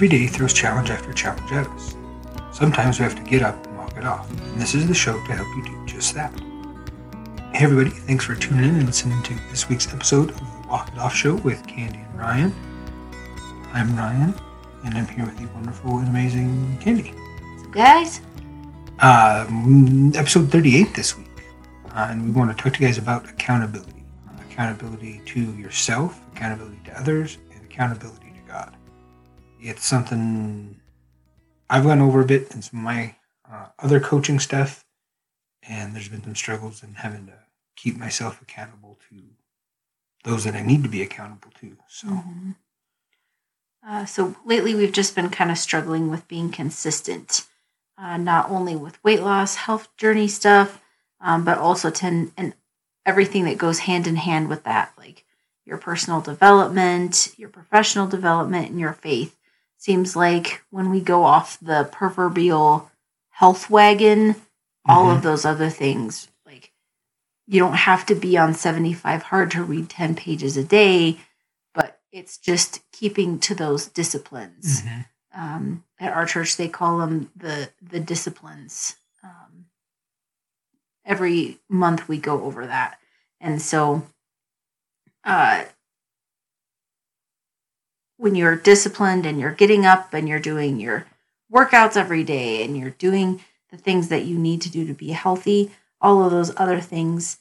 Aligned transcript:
every 0.00 0.08
day 0.08 0.26
throws 0.26 0.54
challenge 0.54 0.88
after 0.88 1.12
challenge 1.12 1.52
at 1.52 1.66
us. 1.66 1.94
Sometimes 2.52 2.98
we 2.98 3.02
have 3.02 3.14
to 3.14 3.22
get 3.22 3.42
up 3.42 3.66
and 3.66 3.76
walk 3.76 3.94
it 3.98 4.04
off, 4.06 4.30
and 4.30 4.58
this 4.58 4.74
is 4.74 4.88
the 4.88 4.94
show 4.94 5.12
to 5.26 5.32
help 5.34 5.46
you 5.54 5.62
do 5.62 5.86
just 5.86 6.14
that. 6.14 6.32
Hey 7.52 7.64
everybody, 7.64 7.90
thanks 7.90 8.24
for 8.24 8.34
tuning 8.34 8.64
in 8.64 8.76
and 8.76 8.86
listening 8.86 9.22
to 9.24 9.34
this 9.50 9.68
week's 9.68 9.92
episode 9.92 10.30
of 10.30 10.38
the 10.38 10.68
Walk 10.68 10.88
It 10.88 10.98
Off 10.98 11.14
Show 11.14 11.34
with 11.34 11.66
Candy 11.66 11.98
and 11.98 12.18
Ryan. 12.18 12.54
I'm 13.74 13.94
Ryan, 13.94 14.32
and 14.86 14.94
I'm 14.94 15.06
here 15.06 15.26
with 15.26 15.36
the 15.36 15.44
wonderful 15.48 15.98
and 15.98 16.08
amazing 16.08 16.78
Candy. 16.80 17.12
guys. 17.70 18.22
Um, 19.00 20.14
episode 20.16 20.50
38 20.50 20.94
this 20.94 21.18
week, 21.18 21.28
uh, 21.94 22.06
and 22.08 22.24
we 22.24 22.30
want 22.30 22.56
to 22.56 22.62
talk 22.62 22.72
to 22.72 22.80
you 22.80 22.86
guys 22.86 22.96
about 22.96 23.28
accountability. 23.28 24.02
Accountability 24.50 25.20
to 25.26 25.42
yourself, 25.58 26.18
accountability 26.34 26.80
to 26.86 26.98
others, 26.98 27.36
and 27.52 27.62
accountability 27.66 28.30
to 28.30 28.50
God. 28.50 28.76
It's 29.60 29.84
something 29.84 30.80
I've 31.68 31.84
gone 31.84 32.00
over 32.00 32.20
a 32.20 32.26
bit 32.26 32.54
in 32.54 32.62
some 32.62 32.80
of 32.80 32.84
my 32.84 33.16
uh, 33.50 33.66
other 33.78 34.00
coaching 34.00 34.38
stuff, 34.38 34.84
and 35.62 35.94
there's 35.94 36.08
been 36.08 36.22
some 36.22 36.34
struggles 36.34 36.82
in 36.82 36.94
having 36.94 37.26
to 37.26 37.34
keep 37.76 37.96
myself 37.96 38.40
accountable 38.40 38.98
to 39.08 39.22
those 40.24 40.44
that 40.44 40.54
I 40.54 40.62
need 40.62 40.82
to 40.82 40.88
be 40.88 41.02
accountable 41.02 41.50
to. 41.60 41.76
So, 41.88 42.08
Mhm. 42.08 42.56
Uh, 43.82 44.04
so 44.04 44.36
lately, 44.44 44.74
we've 44.74 44.92
just 44.92 45.14
been 45.14 45.30
kind 45.30 45.50
of 45.50 45.56
struggling 45.56 46.10
with 46.10 46.28
being 46.28 46.50
consistent, 46.50 47.46
uh, 47.96 48.18
not 48.18 48.50
only 48.50 48.76
with 48.76 49.02
weight 49.02 49.22
loss, 49.22 49.54
health 49.54 49.88
journey 49.96 50.28
stuff, 50.28 50.82
um, 51.20 51.44
but 51.44 51.56
also 51.58 51.90
to 51.90 52.30
and 52.36 52.54
everything 53.06 53.44
that 53.44 53.56
goes 53.56 53.80
hand 53.80 54.06
in 54.06 54.16
hand 54.16 54.48
with 54.48 54.64
that, 54.64 54.92
like 54.98 55.24
your 55.64 55.78
personal 55.78 56.20
development, 56.20 57.32
your 57.38 57.48
professional 57.48 58.06
development, 58.06 58.68
and 58.68 58.78
your 58.78 58.92
faith. 58.92 59.36
Seems 59.80 60.14
like 60.14 60.62
when 60.68 60.90
we 60.90 61.00
go 61.00 61.24
off 61.24 61.58
the 61.58 61.88
proverbial 61.90 62.90
health 63.30 63.70
wagon, 63.70 64.36
all 64.86 65.10
of 65.10 65.22
those 65.22 65.46
other 65.46 65.70
things, 65.70 66.28
like 66.44 66.72
you 67.46 67.58
don't 67.58 67.72
have 67.72 68.04
to 68.06 68.14
be 68.14 68.36
on 68.36 68.52
75 68.52 69.22
hard 69.22 69.50
to 69.52 69.62
read 69.64 69.88
10 69.88 70.14
pages 70.16 70.58
a 70.58 70.64
day, 70.64 71.18
but 71.72 71.98
it's 72.12 72.36
just 72.36 72.82
keeping 72.92 73.38
to 73.38 73.54
those 73.54 73.86
disciplines. 73.86 74.82
Mhm. 74.82 75.06
Um, 75.32 75.84
at 75.98 76.12
our 76.12 76.26
church, 76.26 76.58
they 76.58 76.68
call 76.68 76.98
them 76.98 77.30
the 77.34 77.72
the 77.80 78.00
disciplines. 78.00 78.96
Um, 79.22 79.70
every 81.06 81.58
month 81.70 82.06
we 82.06 82.18
go 82.18 82.42
over 82.42 82.66
that, 82.66 83.00
and 83.40 83.62
so 83.62 84.06
uh, 85.24 85.64
when 88.20 88.34
you're 88.34 88.54
disciplined 88.56 89.24
and 89.24 89.40
you're 89.40 89.50
getting 89.52 89.86
up 89.86 90.12
and 90.12 90.28
you're 90.28 90.38
doing 90.38 90.78
your 90.78 91.06
workouts 91.52 91.96
every 91.96 92.22
day 92.22 92.62
and 92.62 92.76
you're 92.76 92.90
doing 92.90 93.40
the 93.70 93.76
things 93.78 94.08
that 94.08 94.24
you 94.26 94.38
need 94.38 94.60
to 94.60 94.70
do 94.70 94.86
to 94.86 94.92
be 94.92 95.08
healthy, 95.12 95.70
all 96.00 96.22
of 96.22 96.30
those 96.30 96.52
other 96.58 96.80
things 96.80 97.38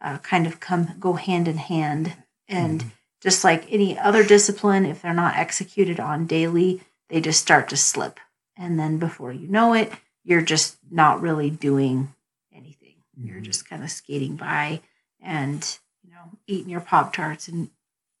uh, 0.00 0.18
kind 0.18 0.46
of 0.46 0.58
come 0.58 0.94
go 0.98 1.12
hand 1.12 1.46
in 1.46 1.58
hand 1.58 2.14
and 2.48 2.80
Mhm. 2.80 2.90
just 3.20 3.44
like 3.44 3.70
any 3.70 3.96
other 3.98 4.24
discipline 4.24 4.84
if 4.86 5.02
they're 5.02 5.14
not 5.14 5.36
executed 5.36 6.00
on 6.00 6.26
daily 6.26 6.80
they 7.08 7.20
just 7.20 7.40
start 7.40 7.68
to 7.68 7.76
slip 7.76 8.18
and 8.56 8.80
then 8.80 8.98
before 8.98 9.32
you 9.32 9.46
know 9.46 9.74
it 9.74 9.92
you're 10.24 10.40
just 10.42 10.76
not 10.90 11.20
really 11.20 11.50
doing 11.50 12.12
anything 12.52 12.96
you're 13.22 13.38
Mhm. 13.40 13.44
just 13.44 13.68
kind 13.68 13.84
of 13.84 13.90
skating 13.92 14.34
by 14.36 14.80
and 15.20 15.78
you 16.02 16.10
know 16.10 16.36
eating 16.48 16.68
your 16.70 16.80
pop 16.80 17.12
tarts 17.12 17.46
and 17.46 17.70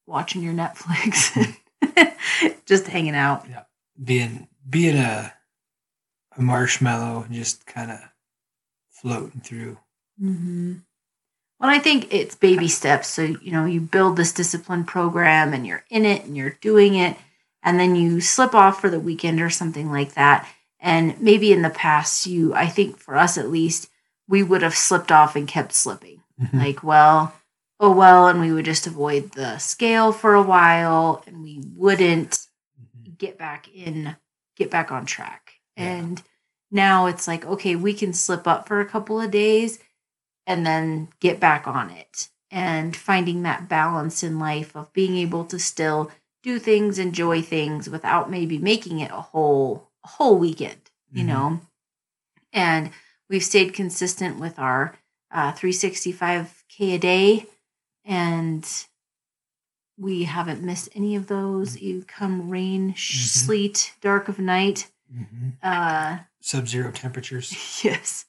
watching 0.06 0.40
your 0.42 0.54
netflix 0.54 1.34
just 2.66 2.86
hanging 2.86 3.14
out 3.14 3.46
being 4.02 4.48
being 4.68 4.96
a 4.96 5.32
a 6.36 6.42
marshmallow 6.42 7.22
and 7.22 7.34
just 7.34 7.66
kind 7.66 7.90
of 7.90 7.98
floating 8.90 9.40
through. 9.40 9.78
Mm-hmm. 10.22 10.74
Well, 11.60 11.70
I 11.70 11.78
think 11.78 12.12
it's 12.12 12.34
baby 12.34 12.68
steps. 12.68 13.08
So, 13.08 13.22
you 13.22 13.52
know, 13.52 13.66
you 13.66 13.80
build 13.80 14.16
this 14.16 14.32
discipline 14.32 14.84
program 14.84 15.52
and 15.52 15.66
you're 15.66 15.84
in 15.90 16.04
it 16.04 16.24
and 16.24 16.36
you're 16.36 16.56
doing 16.60 16.94
it, 16.94 17.16
and 17.62 17.78
then 17.78 17.94
you 17.94 18.20
slip 18.20 18.54
off 18.54 18.80
for 18.80 18.90
the 18.90 19.00
weekend 19.00 19.40
or 19.40 19.50
something 19.50 19.90
like 19.90 20.14
that. 20.14 20.48
And 20.80 21.20
maybe 21.20 21.52
in 21.52 21.62
the 21.62 21.70
past, 21.70 22.26
you, 22.26 22.54
I 22.54 22.66
think 22.66 22.98
for 22.98 23.16
us 23.16 23.38
at 23.38 23.50
least, 23.50 23.88
we 24.28 24.42
would 24.42 24.62
have 24.62 24.74
slipped 24.74 25.12
off 25.12 25.36
and 25.36 25.46
kept 25.46 25.72
slipping. 25.72 26.22
Mhm. 26.40 26.54
Like, 26.54 26.82
well, 26.82 27.34
oh, 27.82 27.92
well, 27.92 28.28
and 28.28 28.40
we 28.40 28.52
would 28.52 28.64
just 28.64 28.86
avoid 28.86 29.32
the 29.32 29.58
scale 29.58 30.12
for 30.12 30.34
a 30.34 30.42
while 30.42 31.22
and 31.26 31.42
we 31.42 31.60
wouldn't 31.76 32.46
Mhm. 32.80 33.18
get 33.18 33.38
back 33.38 33.68
in 33.74 34.16
get 34.56 34.70
back 34.70 34.92
on 34.92 35.06
track 35.06 35.54
Yeah. 35.76 35.84
and 35.84 36.22
now 36.70 37.06
it's 37.06 37.26
like 37.28 37.44
okay 37.46 37.76
we 37.76 37.94
can 37.94 38.12
slip 38.12 38.46
up 38.48 38.68
for 38.68 38.80
a 38.80 38.86
couple 38.86 39.20
of 39.20 39.30
days 39.30 39.78
and 40.46 40.66
then 40.66 41.08
get 41.20 41.40
back 41.40 41.66
on 41.68 41.90
it 41.90 42.28
and 42.50 42.96
finding 42.96 43.42
that 43.42 43.68
balance 43.68 44.22
in 44.22 44.38
life 44.38 44.76
of 44.76 44.92
being 44.92 45.16
able 45.16 45.44
to 45.46 45.58
still 45.58 46.10
do 46.42 46.58
things 46.58 46.98
enjoy 46.98 47.42
things 47.42 47.88
without 47.90 48.30
maybe 48.30 48.58
making 48.58 49.00
it 49.00 49.10
a 49.12 49.22
whole 49.22 49.90
a 50.04 50.08
whole 50.08 50.38
weekend 50.38 50.90
you 51.14 51.24
Mhm. 51.24 51.28
know 51.28 51.60
and 52.52 52.90
we've 53.28 53.44
stayed 53.44 53.74
consistent 53.74 54.38
with 54.38 54.58
our 54.58 54.94
uh, 55.30 55.52
365k 55.52 56.94
a 56.94 56.98
day 56.98 57.46
and 58.04 58.86
we 59.98 60.24
haven't 60.24 60.62
missed 60.62 60.88
any 60.94 61.14
of 61.16 61.26
those 61.28 61.80
you 61.80 62.02
come 62.06 62.48
rain 62.50 62.94
sh- 62.94 63.26
Mhm. 63.26 63.44
sleet 63.44 63.94
dark 64.00 64.28
of 64.28 64.38
night 64.38 64.90
Mhm. 65.12 65.52
uh 65.62 66.18
Sub-zero 66.40 66.90
temperatures. 66.90 67.52
yes 67.84 68.26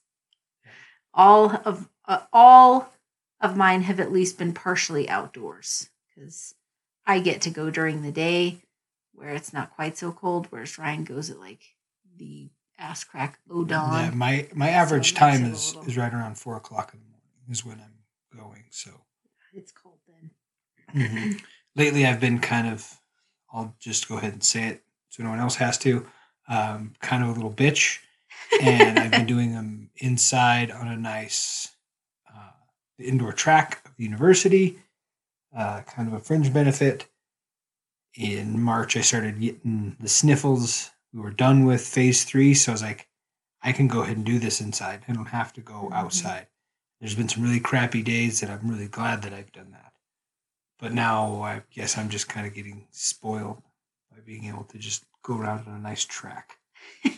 all 1.14 1.52
of 1.66 1.90
uh, 2.06 2.22
all 2.34 2.92
of 3.40 3.56
mine 3.58 3.84
have 3.84 4.00
at 4.00 4.12
least 4.12 4.38
been 4.38 4.54
partially 4.54 5.08
outdoors 5.10 5.90
because 6.10 6.56
i 7.06 7.20
get 7.20 7.42
to 7.42 7.50
go 7.50 7.70
during 7.70 8.02
the 8.02 8.12
day 8.12 8.62
where 9.14 9.30
it's 9.34 9.54
not 9.54 9.74
quite 9.76 9.98
so 9.98 10.12
cold 10.12 10.48
whereas 10.50 10.78
ryan 10.78 11.04
goes 11.04 11.30
at 11.30 11.40
like 11.40 11.76
the 12.18 12.50
ass 12.78 13.04
crack 13.04 13.40
o 13.50 13.64
dawn 13.64 14.04
Yeah, 14.06 14.10
my 14.12 14.48
my 14.54 14.70
average 14.70 15.12
makes 15.14 15.20
time 15.20 15.46
is 15.46 15.76
is 15.88 15.98
right 15.98 16.14
around 16.14 16.38
four 16.38 16.56
o'clock 16.58 16.94
in 16.94 17.00
the 17.00 17.06
morning 17.06 17.22
is 17.50 17.64
when 17.66 17.80
I'm 17.80 18.38
going. 18.38 18.66
So 18.72 18.90
it's 19.56 19.72
cold 19.72 20.00
then 20.08 20.32
Mm-hmm. 20.96 21.32
lately, 21.76 22.06
I've 22.06 22.20
been 22.20 22.40
kind 22.40 22.68
of. 22.68 23.00
I'll 23.52 23.76
just 23.80 24.08
go 24.08 24.18
ahead 24.18 24.34
and 24.34 24.44
say 24.44 24.68
it 24.68 24.84
so 25.10 25.24
no 25.24 25.30
one 25.30 25.40
else 25.40 25.56
has 25.56 25.78
to. 25.80 26.06
Um, 26.48 26.94
kind 27.02 27.24
of 27.24 27.30
a 27.30 27.34
little 27.34 27.52
bitch, 27.54 28.00
and 28.62 29.00
I've 29.00 29.12
been 29.12 29.26
doing 29.26 29.54
them 29.54 29.90
inside 29.98 30.72
on 30.72 30.88
a 30.88 30.96
nice 30.98 31.70
uh, 32.28 32.52
indoor 33.00 33.32
track 33.32 33.82
of 33.86 33.96
the 33.96 34.04
university. 34.04 34.80
Uh, 35.56 35.82
kind 35.82 36.08
of 36.08 36.14
a 36.16 36.20
fringe 36.20 36.52
benefit. 36.54 37.08
In 38.16 38.62
March, 38.62 38.96
I 38.98 39.02
started 39.02 39.40
getting 39.40 39.96
the 40.00 40.10
sniffles. 40.10 40.92
We 41.14 41.22
were 41.22 41.32
done 41.32 41.66
with 41.66 41.82
phase 41.82 42.24
three, 42.24 42.54
so 42.54 42.72
I 42.72 42.74
was 42.74 42.82
like, 42.84 43.08
I 43.64 43.72
can 43.72 43.88
go 43.88 44.02
ahead 44.02 44.18
and 44.18 44.26
do 44.26 44.38
this 44.40 44.62
inside. 44.62 45.06
I 45.08 45.14
don't 45.14 45.28
have 45.28 45.54
to 45.54 45.62
go 45.62 45.90
Mhm. 45.92 45.94
outside. 45.94 46.48
There's 47.04 47.16
been 47.16 47.28
some 47.28 47.44
really 47.44 47.60
crappy 47.60 48.02
days 48.02 48.40
that 48.40 48.50
I'm 48.50 48.66
really 48.66 48.88
glad 48.88 49.24
that 49.24 49.34
I've 49.34 49.52
done 49.52 49.72
that. 49.72 49.92
But 50.80 50.94
now 50.94 51.42
I 51.42 51.62
guess 51.70 51.98
I'm 51.98 52.08
just 52.08 52.30
kind 52.30 52.48
of 52.48 52.54
getting 52.54 52.88
spoiled 52.92 53.62
by 54.10 54.22
being 54.26 54.46
able 54.46 54.64
to 54.64 54.78
just 54.78 55.04
go 55.22 55.38
around 55.38 55.68
on 55.68 55.76
a 55.76 55.80
nice 55.80 56.06
track. 56.06 56.58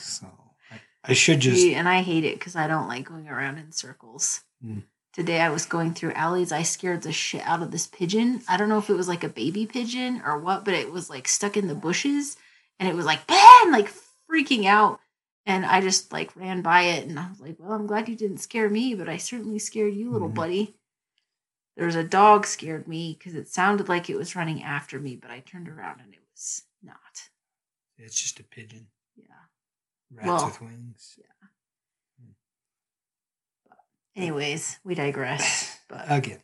So 0.00 0.26
I, 0.70 0.80
I 1.02 1.12
should 1.14 1.40
just. 1.40 1.66
And 1.66 1.88
I 1.88 2.02
hate 2.02 2.24
it 2.24 2.38
because 2.38 2.54
I 2.54 2.68
don't 2.68 2.86
like 2.86 3.08
going 3.08 3.26
around 3.26 3.58
in 3.58 3.72
circles. 3.72 4.42
Mm. 4.64 4.82
Today 5.12 5.40
I 5.40 5.48
was 5.48 5.66
going 5.66 5.94
through 5.94 6.12
alleys. 6.12 6.52
I 6.52 6.62
scared 6.62 7.02
the 7.02 7.12
shit 7.12 7.42
out 7.42 7.62
of 7.62 7.70
this 7.70 7.86
pigeon. 7.86 8.42
I 8.48 8.56
don't 8.56 8.68
know 8.68 8.78
if 8.78 8.90
it 8.90 8.96
was 8.96 9.08
like 9.08 9.24
a 9.24 9.28
baby 9.28 9.66
pigeon 9.66 10.22
or 10.24 10.38
what, 10.38 10.64
but 10.64 10.74
it 10.74 10.92
was 10.92 11.10
like 11.10 11.26
stuck 11.26 11.56
in 11.56 11.68
the 11.68 11.74
bushes 11.74 12.36
and 12.78 12.88
it 12.88 12.94
was 12.94 13.06
like, 13.06 13.26
bam, 13.26 13.72
like 13.72 13.92
freaking 14.30 14.66
out. 14.66 15.00
And 15.46 15.66
I 15.66 15.80
just 15.80 16.12
like 16.12 16.34
ran 16.36 16.62
by 16.62 16.82
it 16.82 17.06
and 17.06 17.18
I 17.18 17.28
was 17.28 17.40
like, 17.40 17.56
well, 17.58 17.72
I'm 17.72 17.86
glad 17.86 18.08
you 18.08 18.16
didn't 18.16 18.38
scare 18.38 18.70
me, 18.70 18.94
but 18.94 19.08
I 19.08 19.18
certainly 19.18 19.58
scared 19.58 19.94
you, 19.94 20.10
little 20.10 20.30
Mhm. 20.30 20.34
buddy. 20.34 20.74
There 21.76 21.86
was 21.86 21.96
a 21.96 22.04
dog 22.04 22.46
scared 22.46 22.86
me 22.88 23.14
because 23.18 23.34
it 23.34 23.48
sounded 23.48 23.88
like 23.88 24.08
it 24.08 24.16
was 24.16 24.36
running 24.36 24.62
after 24.62 24.98
me, 25.00 25.16
but 25.16 25.30
I 25.30 25.40
turned 25.40 25.68
around 25.68 26.00
and 26.00 26.14
it 26.14 26.20
was 26.32 26.62
not. 26.82 27.30
It's 27.98 28.20
just 28.20 28.40
a 28.40 28.44
pigeon. 28.44 28.86
Yeah. 29.16 29.26
Rats 30.12 30.26
Well, 30.26 30.46
with 30.46 30.60
wings. 30.62 31.18
Yeah. 31.18 31.24
Anyways, 34.16 34.78
we 34.84 34.94
digress. 34.94 35.78
But 35.88 36.06
Again. 36.10 36.40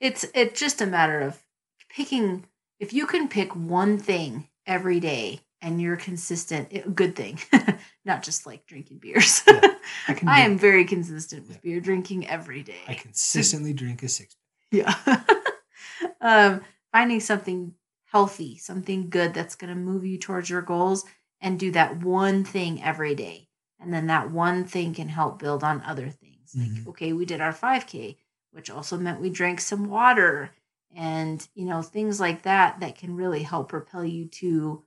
it's 0.00 0.24
it's 0.34 0.60
just 0.60 0.82
a 0.82 0.86
matter 0.86 1.20
of 1.22 1.42
picking 1.88 2.46
if 2.78 2.92
you 2.92 3.06
can 3.06 3.26
pick 3.26 3.56
one 3.56 3.98
thing 3.98 4.48
every 4.66 5.00
day 5.00 5.40
and 5.62 5.80
you're 5.80 5.96
consistent 5.96 6.68
a 6.72 6.88
good 6.90 7.16
thing 7.16 7.38
not 8.04 8.22
just 8.22 8.44
like 8.46 8.66
drinking 8.66 8.98
beers 8.98 9.42
Yeah, 9.46 9.74
I 10.08 10.18
i 10.26 10.40
am 10.40 10.58
very 10.58 10.84
consistent 10.84 11.46
with 11.48 11.56
Yeah. 11.56 11.60
beer 11.62 11.80
drinking 11.80 12.28
every 12.28 12.62
day 12.62 12.84
I 12.88 12.94
consistently 12.94 13.72
drink 13.72 14.02
a 14.02 14.08
six. 14.08 14.36
yeah 14.70 14.94
um 16.20 16.60
finding 16.92 17.20
something 17.20 17.74
healthy, 18.04 18.58
something 18.58 19.08
good 19.08 19.32
that's 19.32 19.54
going 19.56 19.72
to 19.72 19.80
move 19.80 20.04
you 20.04 20.18
towards 20.18 20.50
your 20.50 20.60
goals, 20.60 21.02
and 21.40 21.58
do 21.58 21.70
that 21.70 22.02
one 22.02 22.44
thing 22.44 22.82
every 22.82 23.14
day. 23.14 23.48
And 23.80 23.90
then 23.94 24.08
that 24.08 24.30
one 24.30 24.66
thing 24.66 24.92
can 24.92 25.08
help 25.08 25.38
build 25.38 25.64
on 25.64 25.80
other 25.80 26.10
things. 26.10 26.54
Like, 26.54 26.68
Mhm. 26.68 26.88
okay, 26.88 27.14
we 27.14 27.24
did 27.24 27.40
our 27.40 27.54
5K, 27.54 28.18
which 28.50 28.68
also 28.68 28.98
meant 28.98 29.22
we 29.22 29.30
drank 29.30 29.62
some 29.62 29.88
water 29.88 30.50
and, 30.94 31.48
you 31.54 31.64
know, 31.64 31.80
things 31.80 32.20
like 32.20 32.42
that 32.42 32.80
that 32.80 32.96
can 32.96 33.16
really 33.16 33.42
help 33.44 33.70
propel 33.70 34.04
you 34.04 34.26
to 34.26 34.84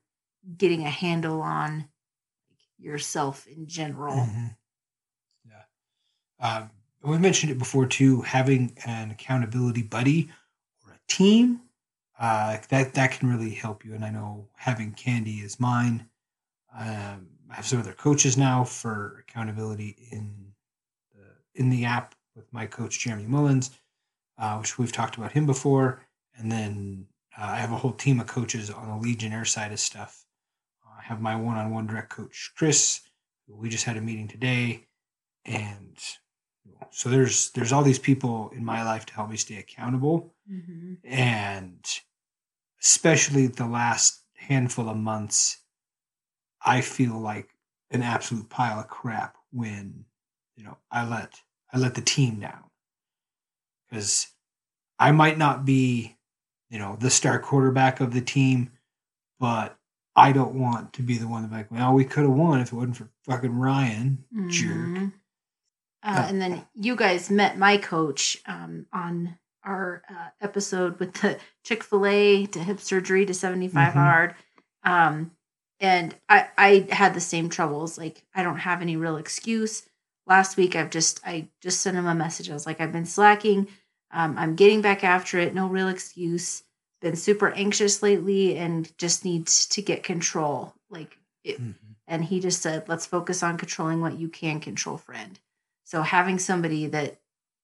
getting 0.57 0.83
a 0.86 0.89
handle 0.89 1.42
on 1.42 1.89
yourself 2.77 3.47
in 3.47 3.68
general. 3.68 4.15
Mhm. 4.15 4.57
Yeah. 5.45 5.63
Um, 6.39 6.71
we 7.01 7.18
mentioned 7.18 7.51
it 7.51 7.57
before 7.59 7.86
too. 7.86 8.21
Having 8.21 8.77
an 8.86 9.12
accountability 9.12 9.83
buddy 9.83 10.31
or 10.83 10.94
a 10.94 11.00
team 11.07 11.62
uh, 12.19 12.57
that 12.69 12.94
that 12.94 13.12
can 13.12 13.30
really 13.30 13.51
help 13.51 13.86
you. 13.86 13.94
And 13.94 14.03
I 14.06 14.09
know 14.09 14.50
having 14.56 14.94
Candy 14.94 15.39
is 15.39 15.59
mine. 15.59 16.09
Um, 16.74 17.30
I 17.50 17.56
have 17.56 17.65
some 17.65 17.80
other 17.80 17.94
coaches 17.94 18.38
now 18.38 18.63
for 18.63 19.24
accountability 19.27 20.07
in 20.12 20.53
the 21.13 21.62
in 21.62 21.69
the 21.69 21.86
app 21.86 22.15
with 22.36 22.51
my 22.51 22.65
coach 22.65 23.00
Jeremy 23.00 23.27
Mullins, 23.27 23.71
uh, 24.38 24.57
which 24.57 24.77
we've 24.77 24.91
talked 24.91 25.15
about 25.18 25.31
him 25.31 25.45
before. 25.45 26.01
And 26.38 26.51
then 26.51 27.07
uh, 27.38 27.44
I 27.45 27.57
have 27.57 27.71
a 27.71 27.77
whole 27.77 27.94
team 27.94 28.19
of 28.19 28.27
coaches 28.27 28.69
on 28.69 28.89
the 28.89 29.07
Legionnaire 29.07 29.45
side 29.45 29.71
of 29.71 29.80
stuff. 29.80 30.25
Have 31.06 31.22
my 31.22 31.36
one-on-one 31.36 31.88
direct 31.88 32.10
coach 32.10 32.52
Chris. 32.57 33.02
We 33.48 33.69
just 33.69 33.86
had 33.86 33.96
a 33.98 34.02
meeting 34.02 34.28
today, 34.28 34.88
and 35.46 35.96
so 36.90 37.10
there's 37.10 37.52
there's 37.52 37.72
all 37.72 37.84
these 37.84 38.00
people 38.00 38.50
in 38.56 38.66
my 38.66 38.84
life 38.84 39.06
to 39.07 39.13
help 39.13 39.30
me 39.30 39.38
stay 39.38 39.57
accountable 39.57 40.34
Mhm. 40.52 40.98
and 41.04 41.86
especially 42.81 43.48
the 43.48 43.66
last 43.68 44.24
handful 44.36 44.90
of 44.90 44.98
months 44.98 45.62
i 46.62 46.81
feel 46.81 47.19
like 47.19 47.50
an 47.92 48.01
absolute 48.01 48.50
pile 48.50 48.80
of 48.80 48.88
crap 48.88 49.36
when 49.51 50.06
you 50.56 50.63
know 50.63 50.78
i 50.92 51.06
let 51.08 51.42
i 51.74 51.78
let 51.78 51.96
the 51.96 52.01
team 52.01 52.40
down 52.40 52.63
because 53.90 54.28
i 55.00 55.12
might 55.12 55.38
not 55.38 55.66
be 55.66 56.18
you 56.69 56.80
know 56.80 56.96
the 57.00 57.10
star 57.10 57.40
quarterback 57.40 58.00
of 58.00 58.13
the 58.13 58.22
team 58.22 58.72
but 59.40 59.78
i 60.15 60.31
don't 60.31 60.56
want 60.56 60.94
to 60.94 61.01
be 61.01 61.17
the 61.17 61.27
one 61.27 61.45
be 61.47 61.56
like 61.56 61.71
well 61.71 61.94
we 61.94 62.06
could 62.06 62.23
have 62.23 62.31
won 62.31 62.59
if 62.62 62.71
it 62.71 62.75
wasn't 62.75 62.95
for 62.97 63.09
fucking 63.23 63.53
ryan 63.57 64.23
jerk 64.50 64.75
Mhm. 64.77 65.13
Uh, 66.03 66.07
Uh, 66.07 66.25
and 66.29 66.39
then 66.41 66.65
you 66.75 66.95
guys 66.95 67.31
met 67.31 67.57
my 67.57 67.77
coach 67.77 68.38
um, 68.45 68.85
on 68.94 69.39
our 69.63 70.03
uh, 70.07 70.29
episode 70.39 71.00
with 71.00 71.13
the 71.15 71.39
Chick 71.63 71.83
Fil 71.83 72.06
A 72.06 72.45
to 72.45 72.59
hip 72.59 72.79
surgery 72.79 73.25
to 73.25 73.33
seventy 73.33 73.67
five 73.67 73.94
Mhm. 73.94 74.03
hard, 74.03 74.35
um, 74.83 75.31
and 75.79 76.15
I 76.29 76.47
I 76.57 76.88
had 76.91 77.15
the 77.15 77.19
same 77.21 77.50
troubles. 77.50 77.97
Like 77.97 78.23
I 78.35 78.44
don't 78.44 78.59
have 78.59 78.83
any 78.83 78.95
real 78.95 79.17
excuse. 79.17 79.89
Last 80.27 80.57
week 80.57 80.75
I've 80.75 80.91
just 80.91 81.21
I 81.25 81.47
just 81.59 81.81
sent 81.81 81.97
him 81.97 82.06
a 82.06 82.13
message. 82.13 82.51
I 82.51 82.53
was 82.53 82.67
like 82.67 82.79
I've 82.79 82.91
been 82.94 83.07
slacking. 83.07 83.67
Um, 84.12 84.38
I'm 84.38 84.56
getting 84.56 84.81
back 84.83 85.03
after 85.03 85.39
it. 85.39 85.56
No 85.56 85.65
real 85.67 85.88
excuse. 85.89 86.62
Been 87.01 87.15
super 87.15 87.51
anxious 87.51 88.01
lately 88.01 88.57
and 88.57 88.95
just 88.97 89.25
needs 89.25 89.68
to 89.68 89.81
get 89.81 90.03
control. 90.03 90.74
Like 90.89 91.18
it, 91.44 91.62
Mhm. 91.62 91.75
and 92.07 92.24
he 92.25 92.39
just 92.39 92.62
said 92.62 92.88
let's 92.89 93.06
focus 93.06 93.44
on 93.44 93.57
controlling 93.57 94.01
what 94.01 94.18
you 94.18 94.27
can 94.30 94.59
control 94.59 94.97
friend 94.97 95.39
so 95.83 96.01
having 96.01 96.39
somebody 96.39 96.88
that 96.88 97.19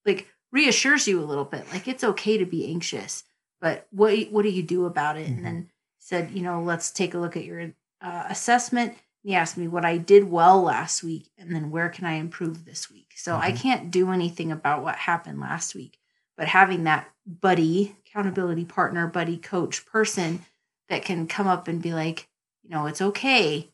like 0.06 0.28
reassures 0.52 1.08
you 1.08 1.20
a 1.20 1.26
little 1.26 1.46
bit 1.46 1.66
like 1.72 1.88
it's 1.88 2.04
okay 2.04 2.38
to 2.38 2.46
be 2.46 2.68
anxious 2.68 3.24
but 3.60 3.88
what 3.92 4.16
what 4.32 4.44
do 4.44 4.50
you 4.50 4.62
do 4.64 4.86
about 4.86 5.18
it 5.18 5.28
and 5.28 5.44
then 5.46 5.70
said 6.00 6.30
you 6.32 6.42
know 6.44 6.62
let's 6.62 6.92
take 6.92 7.14
a 7.16 7.18
look 7.20 7.36
at 7.38 7.46
your 7.46 7.72
uh, 8.02 8.26
assessment 8.30 8.96
he 9.24 9.34
asked 9.34 9.58
me 9.58 9.68
what 9.68 9.86
i 9.86 9.98
did 9.98 10.30
well 10.30 10.62
last 10.62 11.04
week 11.04 11.32
and 11.40 11.54
then 11.54 11.72
where 11.72 11.90
can 11.90 12.06
i 12.06 12.14
improve 12.14 12.66
this 12.66 12.90
week 12.92 13.14
so 13.16 13.36
i 13.36 13.52
Mhm. 13.52 13.58
can't 13.58 13.92
do 13.92 14.12
anything 14.12 14.52
about 14.52 14.84
what 14.84 14.96
happened 14.96 15.40
last 15.40 15.74
week 15.76 15.98
but 16.38 16.48
having 16.48 16.84
that 16.84 17.10
buddy 17.26 17.96
accountability 18.12 18.66
partner 18.66 19.08
buddy 19.08 19.38
coach 19.38 19.86
person 19.86 20.42
that 20.90 21.04
can 21.06 21.28
come 21.28 21.48
up 21.48 21.68
and 21.68 21.82
be 21.82 21.94
like 21.94 22.28
you 22.64 22.70
know 22.70 22.86
it's 22.86 23.02
okay 23.02 23.70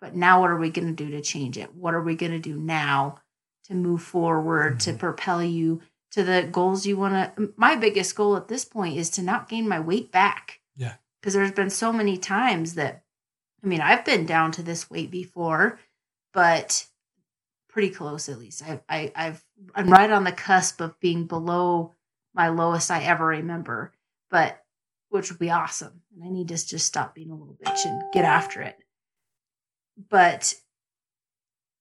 but 0.00 0.14
now 0.14 0.40
what 0.40 0.50
are 0.50 0.56
we 0.58 0.70
going 0.70 0.86
to 0.86 1.04
do 1.04 1.10
to 1.10 1.20
change 1.20 1.58
it 1.58 1.74
what 1.74 1.92
are 1.94 2.02
we 2.02 2.14
going 2.14 2.32
to 2.32 2.38
do 2.38 2.56
now 2.56 3.16
to 3.64 3.74
move 3.74 4.02
forward 4.02 4.78
to 4.80 4.92
Mhm. 4.92 4.98
propel 4.98 5.42
you 5.42 5.80
to 6.12 6.22
the 6.24 6.48
goals 6.50 6.86
you 6.86 6.96
want 6.96 7.36
to 7.36 7.52
my 7.56 7.74
biggest 7.76 8.14
goal 8.14 8.36
at 8.36 8.48
this 8.48 8.64
point 8.64 8.96
is 8.96 9.10
to 9.10 9.22
not 9.22 9.48
gain 9.48 9.68
my 9.68 9.80
weight 9.80 10.10
back 10.12 10.60
Yeah. 10.76 10.94
because 11.20 11.34
there's 11.34 11.52
been 11.52 11.70
so 11.70 11.92
many 11.92 12.16
times 12.16 12.74
that 12.74 13.02
i 13.62 13.66
mean 13.66 13.80
i've 13.80 14.04
been 14.04 14.24
down 14.24 14.52
to 14.52 14.62
this 14.62 14.88
weight 14.90 15.10
before 15.10 15.78
but 16.32 16.86
pretty 17.68 17.90
close 17.90 18.28
at 18.28 18.38
least 18.38 18.62
i, 18.62 18.80
I 18.88 19.12
i've 19.16 19.44
i'm 19.74 19.90
right 19.90 20.10
on 20.10 20.24
the 20.24 20.32
cusp 20.32 20.80
of 20.80 20.98
being 21.00 21.26
below 21.26 21.92
my 22.34 22.48
lowest 22.48 22.90
i 22.90 23.02
ever 23.02 23.26
remember 23.26 23.92
but 24.30 24.62
which 25.08 25.30
would 25.30 25.38
be 25.40 25.50
awesome 25.50 26.02
and 26.14 26.24
i 26.24 26.28
need 26.28 26.48
to 26.48 26.54
just 26.66 26.86
stop 26.86 27.14
being 27.14 27.30
a 27.30 27.34
little 27.34 27.56
bitch 27.64 27.84
and 27.84 28.02
get 28.12 28.24
after 28.24 28.60
it 28.62 28.76
but 30.08 30.54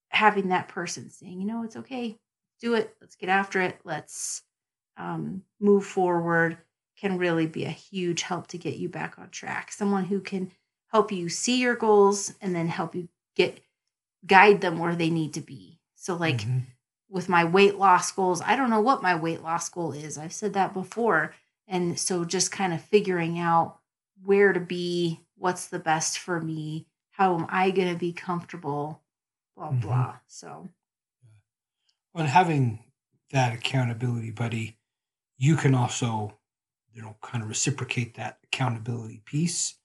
having 0.09 0.49
that 0.49 0.67
person 0.67 1.09
saying, 1.09 1.39
you 1.39 1.47
know, 1.47 1.63
it's 1.63 1.75
okay, 1.75 2.17
do 2.59 2.73
it, 2.73 2.95
let's 2.99 3.15
get 3.15 3.29
after 3.29 3.61
it, 3.61 3.79
let's 3.83 4.43
um, 4.97 5.43
move 5.59 5.85
forward, 5.85 6.57
can 6.99 7.17
really 7.17 7.47
be 7.47 7.63
a 7.65 7.69
huge 7.69 8.23
help 8.23 8.47
to 8.47 8.57
get 8.57 8.75
you 8.75 8.89
back 8.89 9.17
on 9.17 9.29
track. 9.29 9.71
Someone 9.71 10.05
who 10.05 10.19
can 10.19 10.51
help 10.91 11.11
you 11.11 11.29
see 11.29 11.61
your 11.61 11.75
goals 11.75 12.33
and 12.41 12.53
then 12.55 12.67
help 12.67 12.95
you 12.95 13.07
get 13.35 13.61
guide 14.25 14.59
them 14.59 14.79
where 14.79 14.95
they 14.95 15.09
need 15.09 15.33
to 15.35 15.41
be. 15.41 15.79
So, 15.95 16.15
like 16.15 16.39
Mhm. 16.41 16.63
With 17.09 17.29
my 17.29 17.44
weight 17.44 17.75
loss 17.75 18.11
goals, 18.11 18.41
I 18.41 18.56
don't 18.56 18.69
know 18.69 18.81
what 18.81 19.01
my 19.01 19.15
weight 19.15 19.41
loss 19.41 19.69
goal 19.69 19.94
is. 19.94 20.17
I've 20.17 20.33
said 20.33 20.53
that 20.53 20.73
before. 20.73 21.33
And 21.67 22.00
so 22.00 22.25
just 22.25 22.51
kind 22.51 22.73
of 22.73 22.81
figuring 22.81 23.39
out 23.39 23.79
where 24.23 24.53
to 24.53 24.59
be, 24.59 25.21
what's 25.35 25.67
the 25.67 25.79
best 25.79 26.19
for 26.19 26.39
me, 26.41 26.88
how 27.11 27.38
am 27.38 27.45
I 27.50 27.71
going 27.71 27.91
to 27.91 28.00
be 28.00 28.13
comfortable, 28.13 29.01
blah, 29.56 29.71
Mhm. 29.71 29.81
blah. 29.81 30.19
So, 30.27 30.69
and 32.15 32.27
having 32.27 32.83
that 33.31 33.53
accountability 33.53 34.31
buddy 34.31 34.77
you 35.38 35.56
can 35.57 35.75
also 35.75 36.39
you 36.94 37.01
know 37.01 37.17
kind 37.21 37.44
of 37.44 37.50
reciprocate 37.50 38.15
that 38.15 38.39
accountability 38.45 39.21
piece 39.25 39.78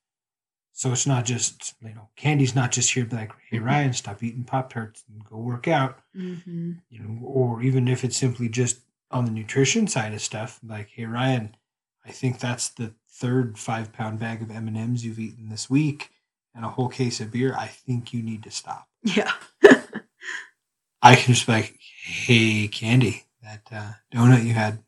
so 0.75 0.93
it's 0.93 1.07
not 1.07 1.25
just 1.25 1.75
you 1.81 1.95
know 1.95 2.09
candy's 2.17 2.55
not 2.55 2.73
just 2.73 2.93
here 2.93 3.07
to 3.07 3.17
like 3.17 3.33
hey 3.51 3.59
ryan 3.59 3.93
stop 3.93 4.23
eating 4.23 4.45
pop 4.45 4.73
tarts 4.73 5.05
and 5.09 5.25
go 5.25 5.39
work 5.39 5.67
out 5.67 6.01
mhm. 6.15 6.79
you 6.91 6.99
know 7.01 7.25
or 7.25 7.63
even 7.63 7.89
if 7.89 8.05
it's 8.05 8.17
simply 8.17 8.49
just 8.49 8.81
on 9.11 9.25
the 9.25 9.31
nutrition 9.31 9.87
side 9.87 10.13
of 10.13 10.21
stuff 10.21 10.61
like 10.67 10.89
hey 10.91 11.07
ryan 11.07 11.57
i 12.05 12.11
think 12.11 12.39
that's 12.39 12.69
the 12.69 12.93
third 13.09 13.59
five 13.59 13.93
pound 13.93 14.19
bag 14.19 14.43
of 14.43 14.51
m&ms 14.51 15.05
you've 15.05 15.19
eaten 15.19 15.49
this 15.49 15.71
week 15.71 16.11
and 16.55 16.65
a 16.65 16.71
whole 16.71 16.89
case 16.89 17.21
of 17.21 17.31
beer 17.31 17.55
i 17.57 17.67
think 17.67 18.13
you 18.13 18.23
need 18.23 18.43
to 18.43 18.51
stop 18.51 18.89
yeah. 19.05 19.33
I 21.03 21.15
can 21.17 21.35
just 21.35 21.47
be 21.47 21.53
like, 21.53 21.79
hey, 22.03 22.67
Candy, 22.69 23.25
that 23.43 23.61
uh, 23.71 23.93
donut 24.13 24.45
you 24.45 24.55
had 24.55 24.83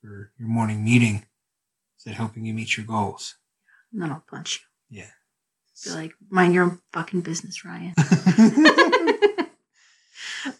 for 0.00 0.32
your 0.38 0.48
morning 0.48 0.82
meeting, 0.82 1.26
is 1.98 2.06
it 2.06 2.14
helping 2.14 2.46
you 2.46 2.54
meet 2.54 2.76
your 2.76 2.86
goals? 2.86 3.36
And 3.92 4.00
then 4.00 4.10
I'll 4.10 4.24
punch 4.26 4.64
you. 4.90 5.00
Yeah. 5.00 5.10
Be 5.84 5.90
like, 5.90 6.14
mind 6.30 6.54
your 6.54 6.64
own 6.64 6.80
fucking 6.92 7.20
business, 7.20 7.64
Ryan. 7.64 7.94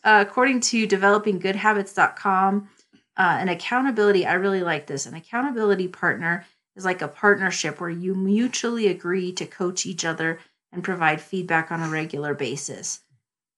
uh, 0.05 0.25
according 0.27 0.61
to 0.61 0.87
developinggoodhabits.com, 0.87 2.69
uh, 3.17 3.37
an 3.41 3.49
accountability, 3.49 4.27
I 4.27 4.35
really 4.35 4.63
like 4.63 4.87
this. 4.87 5.07
An 5.07 5.15
accountability 5.15 5.89
partner 5.89 6.45
is 6.77 6.85
like 6.85 7.03
a 7.03 7.09
partnership 7.09 7.81
where 7.81 7.91
you 7.91 8.15
mutually 8.15 8.87
agree 8.87 9.33
to 9.33 9.47
coach 9.47 9.85
each 9.85 10.05
other 10.05 10.39
and 10.73 10.85
provide 10.85 11.21
feedback 11.21 11.73
on 11.73 11.83
a 11.83 11.89
regular 11.89 12.35
basis. 12.35 13.01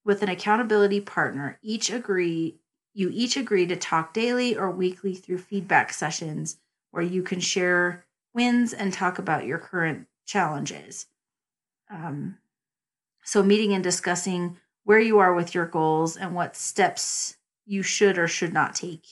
With 0.03 0.23
an 0.23 0.29
accountability 0.29 1.01
partner, 1.01 1.59
each 1.61 1.91
agree 1.91 2.57
you 2.93 3.09
each 3.13 3.37
agree 3.37 3.65
to 3.67 3.75
talk 3.75 4.13
daily 4.13 4.55
or 4.55 4.69
weekly 4.69 5.15
through 5.15 5.37
feedback 5.37 5.93
sessions 5.93 6.57
where 6.91 7.03
you 7.03 7.23
can 7.23 7.39
share 7.39 8.05
wins 8.33 8.73
and 8.73 8.91
talk 8.91 9.17
about 9.17 9.45
your 9.45 9.57
current 9.57 10.07
challenges. 10.25 11.07
Um, 11.91 12.37
so, 13.23 13.43
meeting 13.43 13.73
and 13.73 13.83
discussing 13.83 14.57
where 14.83 14.99
you 14.99 15.19
are 15.19 15.33
with 15.33 15.53
your 15.53 15.65
goals 15.65 16.17
and 16.17 16.33
what 16.33 16.55
steps 16.55 17.37
you 17.65 17.83
should 17.83 18.17
or 18.17 18.27
should 18.27 18.53
not 18.53 18.75
take. 18.75 19.05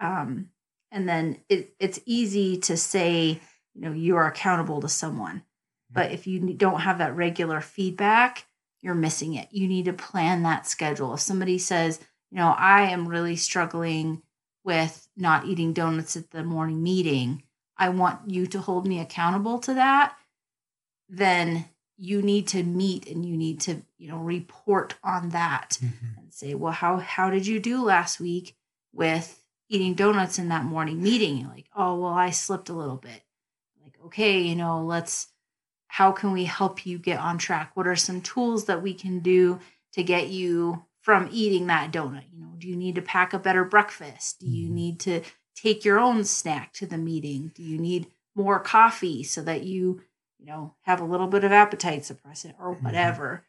Um, 0.00 0.50
and 0.90 1.08
then 1.08 1.38
it, 1.48 1.74
it's 1.78 2.00
easy 2.04 2.58
to 2.58 2.76
say, 2.76 3.40
you 3.74 3.80
know, 3.80 3.92
you 3.92 4.16
are 4.16 4.26
accountable 4.26 4.80
to 4.80 4.88
someone. 4.88 5.42
But 5.90 6.12
if 6.12 6.26
you 6.26 6.54
don't 6.54 6.80
have 6.80 6.98
that 6.98 7.16
regular 7.16 7.60
feedback, 7.60 8.46
you're 8.82 8.94
missing 8.94 9.34
it. 9.34 9.48
You 9.50 9.66
need 9.68 9.86
to 9.86 9.92
plan 9.92 10.42
that 10.42 10.66
schedule. 10.66 11.14
If 11.14 11.20
somebody 11.20 11.58
says, 11.58 12.00
you 12.30 12.38
know, 12.38 12.54
I 12.56 12.82
am 12.82 13.08
really 13.08 13.36
struggling 13.36 14.22
with 14.64 15.08
not 15.16 15.46
eating 15.46 15.72
donuts 15.72 16.16
at 16.16 16.30
the 16.30 16.44
morning 16.44 16.82
meeting, 16.82 17.42
I 17.76 17.88
want 17.88 18.30
you 18.30 18.46
to 18.48 18.60
hold 18.60 18.86
me 18.86 19.00
accountable 19.00 19.58
to 19.60 19.74
that 19.74 20.14
then 21.10 21.68
you 22.02 22.22
need 22.22 22.48
to 22.48 22.62
meet 22.62 23.06
and 23.08 23.26
you 23.26 23.36
need 23.36 23.60
to 23.60 23.82
you 23.98 24.08
know 24.08 24.16
report 24.18 24.94
on 25.04 25.28
that 25.30 25.78
Mhm. 25.82 26.16
and 26.18 26.32
say 26.32 26.54
well 26.54 26.72
how 26.72 26.96
how 26.96 27.28
did 27.28 27.46
you 27.46 27.60
do 27.60 27.82
last 27.84 28.18
week 28.18 28.56
with 28.92 29.44
eating 29.68 29.94
donuts 29.94 30.38
in 30.38 30.48
that 30.48 30.64
morning 30.64 31.02
meeting? 31.02 31.36
You're 31.38 31.50
like 31.50 31.68
oh 31.76 32.00
well 32.00 32.14
i 32.14 32.30
slipped 32.30 32.70
a 32.70 32.72
little 32.74 32.96
bit. 32.96 33.22
Like 33.82 33.96
okay 34.06 34.40
you 34.40 34.56
know 34.56 34.82
let's 34.82 35.28
how 35.88 36.10
can 36.12 36.32
we 36.32 36.44
help 36.44 36.86
you 36.86 36.98
get 36.98 37.18
on 37.20 37.36
track? 37.36 37.72
What 37.76 37.86
are 37.86 37.96
some 37.96 38.20
tools 38.22 38.64
that 38.66 38.80
we 38.82 38.94
can 38.94 39.18
do 39.20 39.58
to 39.92 40.02
get 40.02 40.28
you 40.28 40.84
from 41.02 41.28
eating 41.30 41.66
that 41.66 41.92
donut? 41.92 42.24
You 42.32 42.40
know 42.40 42.54
do 42.56 42.66
you 42.66 42.76
need 42.76 42.94
to 42.94 43.02
pack 43.02 43.32
a 43.34 43.38
better 43.38 43.64
breakfast? 43.64 44.40
Do 44.40 44.46
you 44.46 44.68
Mhm. 44.70 44.72
need 44.72 45.00
to 45.00 45.22
take 45.54 45.84
your 45.84 45.98
own 45.98 46.24
snack 46.24 46.72
to 46.74 46.86
the 46.86 46.96
meeting? 46.98 47.52
Do 47.54 47.62
you 47.62 47.76
need 47.78 48.06
more 48.34 48.58
coffee 48.60 49.22
so 49.22 49.42
that 49.42 49.64
you 49.64 50.00
you 50.40 50.46
know 50.46 50.74
have 50.82 51.00
a 51.00 51.04
little 51.04 51.26
bit 51.26 51.44
of 51.44 51.52
appetite 51.52 52.02
suppressant 52.02 52.54
or 52.58 52.74
Mhm. 52.76 52.82
whatever 52.82 53.44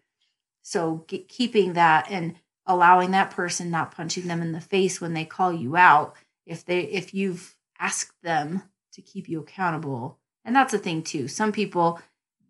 so 0.62 1.06
ge- 1.08 1.26
keeping 1.28 1.74
that 1.74 2.10
and 2.12 2.36
allowing 2.66 3.12
that 3.12 3.32
person 3.32 3.72
not 3.72 3.92
punching 3.96 4.28
them 4.28 4.42
in 4.42 4.52
the 4.52 4.62
face 4.62 5.00
when 5.02 5.14
they 5.14 5.26
call 5.26 5.52
you 5.54 5.76
out 5.76 6.16
if 6.46 6.64
they 6.66 6.82
if 6.82 7.14
you've 7.14 7.56
asked 7.80 8.22
them 8.22 8.64
to 8.92 9.02
keep 9.02 9.28
you 9.30 9.40
accountable 9.40 10.20
and 10.46 10.56
that's 10.56 10.74
a 10.74 10.78
thing 10.78 11.02
too 11.02 11.28
some 11.28 11.52
people 11.52 12.00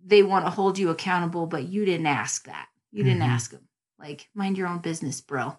they 0.03 0.23
want 0.23 0.43
to 0.45 0.51
hold 0.51 0.77
you 0.79 0.89
accountable 0.89 1.45
but 1.45 1.67
you 1.67 1.85
didn't 1.85 2.07
ask 2.07 2.45
that 2.45 2.67
you 2.91 3.03
didn't 3.03 3.21
Mhm. 3.21 3.27
ask 3.29 3.51
them 3.51 3.67
like 3.99 4.29
mind 4.33 4.57
your 4.57 4.67
own 4.67 4.79
business 4.79 5.21
bro 5.21 5.55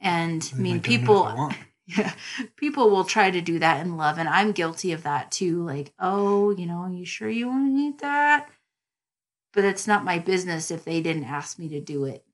and 0.00 0.50
i 0.54 0.56
mean 0.56 0.76
might 0.76 0.82
donate 0.82 0.94
if 0.94 1.00
people. 1.00 1.52
Yeah. 1.86 2.14
People 2.56 2.90
will 2.90 3.04
try 3.04 3.30
to 3.30 3.40
do 3.40 3.58
that 3.58 3.80
in 3.84 3.96
love 3.96 4.18
and 4.18 4.28
i'm 4.28 4.52
guilty 4.52 4.92
of 4.92 5.02
that 5.02 5.30
too 5.30 5.62
like 5.64 5.92
oh 5.98 6.50
you 6.50 6.66
know 6.66 6.86
you 6.86 7.04
sure 7.04 7.28
you 7.28 7.48
want 7.48 7.66
to 7.76 7.82
eat 7.82 7.98
that? 7.98 8.48
But 9.52 9.64
it's 9.64 9.86
not 9.86 10.04
my 10.04 10.18
business 10.18 10.70
if 10.70 10.84
they 10.84 11.00
didn't 11.00 11.24
ask 11.24 11.58
me 11.58 11.68
to 11.68 11.80
do 11.80 12.04
it. 12.04 12.24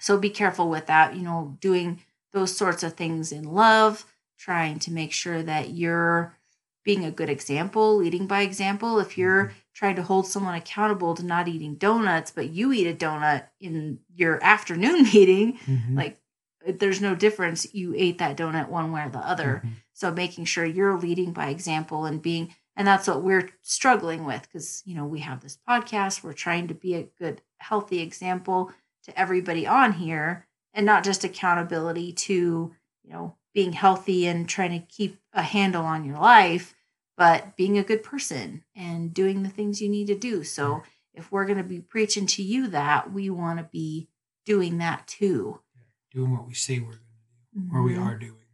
So 0.00 0.18
be 0.18 0.30
careful 0.30 0.68
with 0.68 0.86
that 0.86 1.14
you 1.16 1.22
know 1.22 1.56
doing 1.60 2.00
those 2.32 2.56
sorts 2.56 2.82
of 2.82 2.94
things 2.94 3.30
in 3.32 3.44
love 3.44 4.04
trying 4.38 4.78
to 4.80 4.92
make 4.92 5.12
sure 5.12 5.42
that 5.42 5.70
you're 5.70 6.36
being 6.84 7.04
a 7.04 7.10
good 7.10 7.30
example 7.30 7.96
leading 7.96 8.26
by 8.26 8.42
example. 8.42 8.98
If 8.98 9.16
you're 9.16 9.52
trying 9.74 9.96
to 9.96 10.02
hold 10.02 10.26
someone 10.26 10.54
accountable 10.54 11.14
to 11.14 11.24
not 11.24 11.48
eating 11.48 11.76
donuts 11.76 12.30
but 12.30 12.50
you 12.50 12.72
eat 12.72 12.86
a 12.86 12.94
donut 12.94 13.44
in 13.60 14.00
your 14.14 14.42
afternoon 14.42 15.02
meeting 15.14 15.58
Mhm. 15.66 15.96
like 15.96 16.18
there's 16.66 17.00
no 17.00 17.14
difference. 17.14 17.72
You 17.74 17.94
ate 17.96 18.18
that 18.18 18.36
donut 18.36 18.68
one 18.68 18.92
way 18.92 19.02
or 19.04 19.10
the 19.10 19.18
other. 19.18 19.62
Mhm. 19.64 19.70
so 19.96 20.10
making 20.10 20.44
sure 20.44 20.64
you're 20.66 20.98
leading 20.98 21.32
by 21.32 21.48
example 21.48 22.04
and 22.04 22.20
being 22.20 22.54
and 22.76 22.88
that's 22.88 23.06
what 23.06 23.22
we're 23.22 23.50
struggling 23.62 24.24
with 24.24 24.42
because 24.42 24.82
you 24.84 24.94
know 24.96 25.04
we 25.06 25.20
have 25.20 25.40
this 25.40 25.58
podcast. 25.68 26.22
We're 26.24 26.32
trying 26.32 26.66
to 26.68 26.74
be 26.74 26.94
a 26.94 27.04
good 27.18 27.42
healthy 27.58 28.00
example 28.00 28.72
to 29.04 29.16
everybody 29.18 29.66
on 29.66 29.92
here 29.92 30.46
and 30.72 30.84
not 30.84 31.04
just 31.04 31.22
accountability 31.22 32.12
to 32.12 32.74
you 33.04 33.10
know 33.12 33.36
being 33.52 33.72
healthy 33.74 34.26
and 34.26 34.48
trying 34.48 34.72
to 34.78 34.84
keep 34.86 35.18
a 35.32 35.42
handle 35.42 35.84
on 35.84 36.04
your 36.04 36.18
life 36.18 36.74
but 37.16 37.54
being 37.56 37.78
a 37.78 37.84
good 37.84 38.02
person 38.02 38.64
and 38.74 39.14
doing 39.14 39.44
the 39.44 39.48
things 39.48 39.80
you 39.80 39.88
need 39.88 40.08
to 40.08 40.18
do. 40.18 40.42
So 40.42 40.82
if 41.12 41.30
we're 41.30 41.44
going 41.46 41.58
to 41.58 41.62
be 41.62 41.78
preaching 41.78 42.26
to 42.26 42.42
you 42.42 42.66
that 42.68 43.12
we 43.12 43.30
want 43.30 43.60
to 43.60 43.64
be 43.70 44.08
doing 44.44 44.78
that 44.78 45.06
too 45.06 45.60
Doing 46.14 46.30
what 46.32 46.46
we 46.46 46.54
say 46.54 46.78
we're 46.78 46.86
going 46.92 46.98
to 46.98 47.60
do, 47.70 47.76
or 47.76 47.82
we 47.82 47.94
Mhm. 47.94 48.06
are 48.06 48.16
doing, 48.16 48.46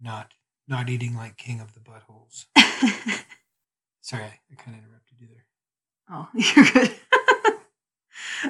not 0.00 0.34
not 0.68 0.88
eating 0.90 1.14
like 1.16 1.36
king 1.36 1.60
of 1.60 1.74
the 1.74 1.80
buttholes. 1.80 2.46
Sorry, 4.00 4.22
I, 4.24 4.40
I 4.50 4.54
kind 4.56 4.76
of 4.78 4.84
interrupted 4.84 5.20
you 5.20 5.28
there. 5.28 5.46
Oh, 6.10 6.28
you're 6.34 6.64
good. 6.72 6.94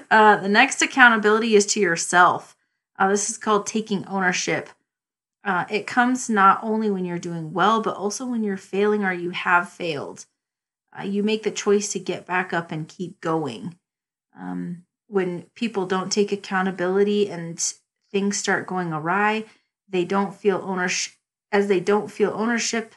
uh, 0.10 0.36
the 0.36 0.48
next 0.48 0.82
accountability 0.82 1.54
is 1.54 1.66
to 1.66 1.80
yourself. 1.80 2.56
Uh, 2.98 3.08
this 3.08 3.30
is 3.30 3.38
called 3.38 3.66
taking 3.66 4.04
ownership. 4.06 4.68
Uh, 5.44 5.64
it 5.70 5.86
comes 5.86 6.30
not 6.30 6.58
only 6.62 6.90
when 6.90 7.04
you're 7.04 7.18
doing 7.18 7.52
well, 7.52 7.82
but 7.82 7.96
also 7.96 8.26
when 8.26 8.42
you're 8.42 8.56
failing 8.56 9.04
or 9.04 9.12
you 9.12 9.30
have 9.30 9.68
failed. 9.68 10.26
Uh, 10.96 11.02
you 11.02 11.22
make 11.22 11.42
the 11.42 11.50
choice 11.50 11.92
to 11.92 11.98
get 11.98 12.26
back 12.26 12.52
up 12.52 12.72
and 12.72 12.88
keep 12.88 13.20
going. 13.20 13.76
Um, 14.38 14.84
when 15.08 15.42
people 15.54 15.86
don't 15.86 16.10
take 16.10 16.32
accountability 16.32 17.28
and 17.28 17.60
things 18.14 18.38
start 18.38 18.66
going 18.66 18.92
awry, 18.94 19.44
they 19.88 20.04
don't 20.06 20.34
feel 20.34 20.62
ownership. 20.64 21.12
As 21.52 21.68
they 21.68 21.80
don't 21.80 22.10
feel 22.10 22.32
ownership, 22.34 22.94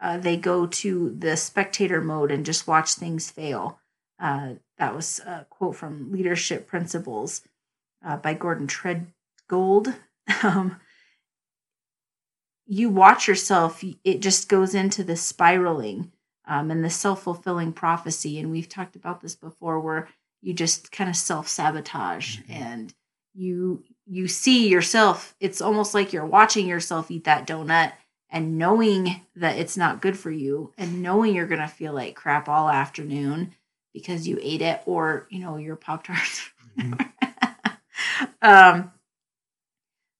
uh, 0.00 0.18
they 0.18 0.36
go 0.36 0.66
to 0.66 1.14
the 1.18 1.36
spectator 1.36 2.00
mode 2.02 2.30
and 2.32 2.44
just 2.44 2.66
watch 2.66 2.94
things 2.94 3.30
fail. 3.30 3.78
Uh, 4.18 4.54
that 4.78 4.94
was 4.94 5.20
a 5.20 5.46
quote 5.50 5.76
from 5.76 6.12
Leadership 6.12 6.66
Principles 6.66 7.42
uh, 8.04 8.16
by 8.16 8.34
Gordon 8.34 8.66
Tredgold. 8.66 9.94
Um, 10.42 10.80
you 12.66 12.88
watch 12.88 13.28
yourself, 13.28 13.84
it 14.04 14.20
just 14.20 14.48
goes 14.48 14.74
into 14.74 15.04
the 15.04 15.16
spiraling 15.16 16.12
um, 16.46 16.70
and 16.70 16.84
the 16.84 16.90
self 16.90 17.22
fulfilling 17.22 17.72
prophecy. 17.72 18.38
And 18.38 18.50
we've 18.50 18.68
talked 18.68 18.96
about 18.96 19.20
this 19.20 19.36
before 19.36 19.80
where 19.80 20.08
you 20.40 20.54
just 20.54 20.90
kind 20.92 21.10
of 21.10 21.16
self 21.16 21.48
sabotage 21.48 22.38
Mhm. 22.38 22.50
and 22.50 22.94
you 23.34 23.84
you 24.06 24.28
see 24.28 24.68
yourself 24.68 25.34
it's 25.40 25.60
almost 25.62 25.94
like 25.94 26.12
you're 26.12 26.26
watching 26.26 26.66
yourself 26.66 27.10
eat 27.10 27.24
that 27.24 27.46
donut 27.46 27.92
and 28.30 28.58
knowing 28.58 29.22
that 29.36 29.56
it's 29.58 29.76
not 29.76 30.02
good 30.02 30.18
for 30.18 30.30
you 30.30 30.72
and 30.76 31.02
knowing 31.02 31.34
you're 31.34 31.46
going 31.46 31.60
to 31.60 31.68
feel 31.68 31.92
like 31.94 32.14
crap 32.14 32.48
all 32.48 32.68
afternoon 32.68 33.54
because 33.92 34.26
you 34.28 34.38
ate 34.42 34.60
it 34.62 34.80
or 34.86 35.26
you 35.30 35.38
know 35.40 35.56
your 35.56 35.76
pop 35.76 36.04
tarts 36.04 36.50
Mhm. 36.76 37.10
um 38.42 38.90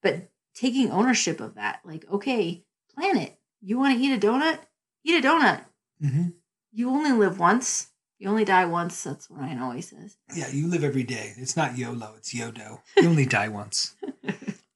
but 0.02 0.28
taking 0.54 0.90
ownership 0.90 1.40
of 1.40 1.54
that 1.56 1.80
like 1.84 2.04
okay 2.10 2.64
plan 2.94 3.16
it. 3.16 3.36
You 3.60 3.78
want 3.78 3.96
to 3.98 4.00
eat 4.04 4.14
a 4.14 4.26
donut? 4.26 4.58
Eat 5.04 5.24
a 5.24 5.26
donut. 5.26 5.64
Mhm. 6.02 6.34
you 6.72 6.90
only 6.90 7.12
live 7.12 7.38
once 7.38 7.88
you 8.24 8.30
only 8.30 8.44
die 8.44 8.64
once 8.64 9.02
that's 9.02 9.28
what 9.28 9.40
ryan 9.40 9.60
always 9.60 9.90
says 9.90 10.16
Yeah, 10.34 10.48
you 10.48 10.66
live 10.66 10.82
every 10.82 11.04
day. 11.04 11.34
It's 11.36 11.56
not 11.56 11.76
YOLO, 11.76 12.14
it's 12.16 12.32
YODO. 12.32 12.80
You 12.96 13.08
only 13.08 13.26
die 13.26 13.48
once. 13.48 13.94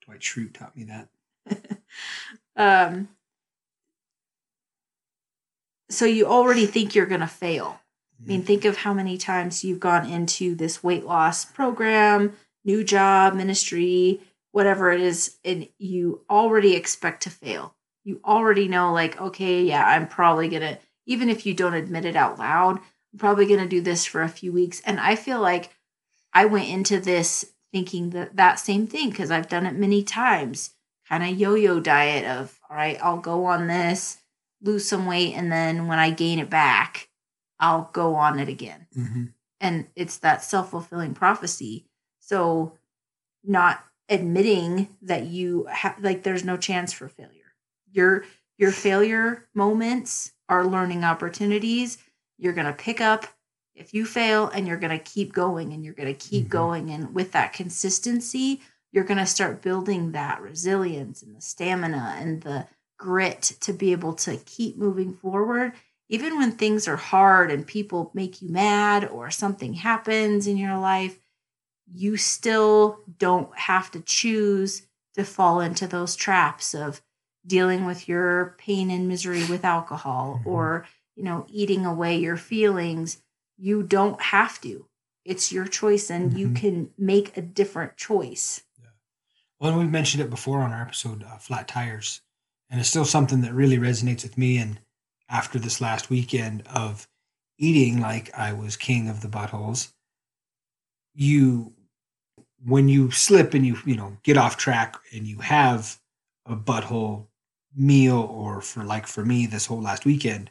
Dwight 0.05 0.21
Schrute 0.21 0.53
taught 0.53 0.77
me 0.77 0.85
that. 0.85 1.09
um 2.57 3.09
so 5.91 6.05
you 6.05 6.27
already 6.27 6.67
think 6.67 6.95
you're 6.95 7.07
going 7.07 7.23
to 7.23 7.27
fail 7.27 7.81
I 8.23 8.27
mean, 8.27 8.43
think 8.43 8.65
of 8.65 8.79
how 8.79 8.93
many 8.93 9.17
times 9.17 9.63
you've 9.63 9.81
gone 9.81 10.09
into 10.09 10.55
this 10.55 10.83
weight 10.83 11.05
loss 11.05 11.45
program, 11.45 12.37
new 12.65 12.83
job, 12.83 13.35
ministry, 13.35 14.21
whatever 14.51 14.91
it 14.91 15.01
is, 15.01 15.37
and 15.45 15.69
you 15.79 16.25
already 16.29 16.75
expect 16.75 17.23
to 17.23 17.31
fail. 17.31 17.77
You 18.05 18.21
already 18.25 18.67
know, 18.67 18.93
like, 18.93 19.21
okay, 19.21 19.63
yeah, 19.63 19.87
I'm 19.87 20.09
probably 20.09 20.49
going 20.49 20.63
to, 20.63 20.79
even 21.07 21.29
if 21.29 21.47
you 21.47 21.55
don't 21.55 21.75
admit 21.75 22.05
it 22.05 22.17
out 22.17 22.39
loud, 22.41 22.81
probably 23.19 23.47
going 23.47 23.61
to 23.61 23.69
do 23.69 23.81
this 23.81 24.05
for 24.05 24.23
a 24.23 24.29
few 24.29 24.53
weeks. 24.53 24.81
And 24.85 24.99
I 25.01 25.17
feel 25.17 25.41
like 25.41 25.71
I 26.33 26.45
went 26.47 26.69
into 26.69 27.01
this 27.01 27.53
thinking 27.73 28.11
that 28.11 28.37
that 28.37 28.59
same 28.59 28.87
thing 28.87 29.11
because 29.11 29.31
I've 29.31 29.49
done 29.49 29.67
it 29.67 29.75
many 29.75 30.03
times 30.03 30.71
kind 31.09 31.23
of 31.23 31.39
yo 31.39 31.55
yo 31.55 31.81
diet 31.81 32.25
of, 32.25 32.59
all 32.69 32.77
right, 32.77 32.99
I'll 33.03 33.19
go 33.19 33.47
on 33.47 33.67
this, 33.67 34.19
lose 34.63 34.87
some 34.87 35.07
weight, 35.07 35.35
and 35.35 35.51
then 35.51 35.87
when 35.87 35.99
I 35.99 36.11
gain 36.11 36.39
it 36.39 36.51
back, 36.51 37.09
I'll 37.59 37.91
go 37.93 38.15
on 38.15 38.39
it 38.39 38.49
again. 38.49 38.87
Mhm. 38.97 39.33
And 39.61 39.89
it's 39.97 40.19
that 40.19 40.45
self 40.45 40.71
fulfilling 40.71 41.15
prophecy. 41.15 41.87
So, 42.21 42.77
not 43.43 43.85
admitting 44.09 44.97
that 45.03 45.25
you 45.25 45.65
have, 45.67 45.99
like, 46.01 46.23
there's 46.23 46.45
no 46.45 46.57
chance 46.57 46.93
for 46.93 47.09
failure. 47.09 47.55
Your, 47.91 48.25
your 48.59 48.71
failure 48.71 49.49
moments 49.55 50.33
are 50.49 50.67
learning 50.67 51.05
opportunities. 51.05 51.99
You're 52.39 52.53
going 52.55 52.67
to 52.67 52.73
pick 52.73 53.01
up 53.01 53.27
if 53.75 53.93
you 53.95 54.05
fail 54.07 54.49
and 54.49 54.67
you're 54.67 54.77
going 54.79 54.97
to 54.97 55.05
keep 55.05 55.33
going 55.33 55.73
and 55.73 55.85
you're 55.85 55.95
going 55.95 56.13
to 56.15 56.29
keep 56.29 56.47
Mhm. 56.47 56.51
going. 56.51 56.91
And 56.91 57.15
with 57.15 57.33
that 57.33 57.53
consistency, 57.53 58.61
you're 58.93 59.05
going 59.05 59.19
to 59.19 59.27
start 59.27 59.63
building 59.63 60.13
that 60.13 60.41
resilience 60.41 61.23
and 61.23 61.37
the 61.37 61.41
stamina 61.41 62.17
and 62.19 62.43
the 62.43 62.67
grit 62.99 63.43
to 63.61 63.73
be 63.73 63.93
able 63.93 64.15
to 64.15 64.37
keep 64.39 64.77
moving 64.77 65.15
forward 65.15 65.73
even 66.11 66.39
when 66.39 66.53
things 66.53 66.89
are 66.89 66.97
hard 66.97 67.51
and 67.51 67.67
people 67.67 68.11
make 68.15 68.41
you 68.41 68.49
mad 68.49 69.05
or 69.05 69.31
something 69.31 69.75
happens 69.75 70.47
in 70.47 70.57
your 70.57 70.79
life, 70.79 71.21
you 71.93 72.17
still 72.17 73.01
don't 73.19 73.55
have 73.59 73.91
to 73.91 74.01
choose 74.01 74.87
to 75.15 75.23
fall 75.23 75.61
into 75.61 75.87
those 75.87 76.17
traps 76.17 76.75
of 76.75 77.03
dealing 77.47 77.85
with 77.85 78.09
your 78.09 78.55
pain 78.59 78.91
and 78.91 79.07
misery 79.07 79.45
with 79.47 79.67
alcohol 79.67 80.41
Mhm. 80.43 80.47
or, 80.47 80.87
you 81.19 81.25
know, 81.25 81.45
eating 81.51 81.85
away 81.85 82.17
your 82.17 82.37
feelings. 82.37 83.21
You 83.57 83.83
don't 83.83 84.21
have 84.23 84.61
to. 84.61 84.87
It's 85.25 85.51
your 85.51 85.67
choice 85.67 86.11
and 86.11 86.39
you 86.39 86.51
Mhm. 86.51 86.57
can 86.57 86.91
make 86.97 87.37
a 87.37 87.43
different 87.43 87.97
choice. 87.97 88.63
Well, 89.59 89.73
and 89.73 89.81
we've 89.81 89.91
mentioned 89.91 90.23
it 90.23 90.31
before 90.31 90.61
on 90.61 90.71
our 90.71 90.81
episode, 90.81 91.25
uh, 91.25 91.39
flat 91.39 91.67
tires, 91.67 92.21
and 92.71 92.79
it's 92.79 92.89
still 92.89 93.05
something 93.05 93.41
that 93.41 93.53
really 93.53 93.79
resonates 93.79 94.23
with 94.23 94.39
me. 94.39 94.59
And 94.59 94.81
after 95.29 95.59
this 95.59 95.81
last 95.81 96.09
weekend 96.09 96.63
of 96.69 97.09
eating 97.59 98.01
like 98.01 98.33
I 98.39 98.53
was 98.53 98.77
king 98.77 99.09
of 99.09 99.21
the 99.21 99.29
buttholes, 99.29 99.93
you 101.15 101.75
when 102.65 102.89
you 102.89 103.11
slip 103.11 103.55
and 103.55 103.67
you 103.67 103.77
you 103.85 103.97
know 103.97 104.17
get 104.23 104.37
off 104.37 104.57
track 104.57 104.97
and 105.13 105.27
you 105.27 105.39
have 105.39 106.01
a 106.47 106.55
butthole 106.55 107.27
meal 107.75 108.19
or 108.19 108.61
for 108.61 108.85
like 108.85 109.09
for 109.09 109.25
me 109.25 109.47
this 109.47 109.67
whole 109.67 109.81
last 109.83 110.05
weekend 110.05 110.51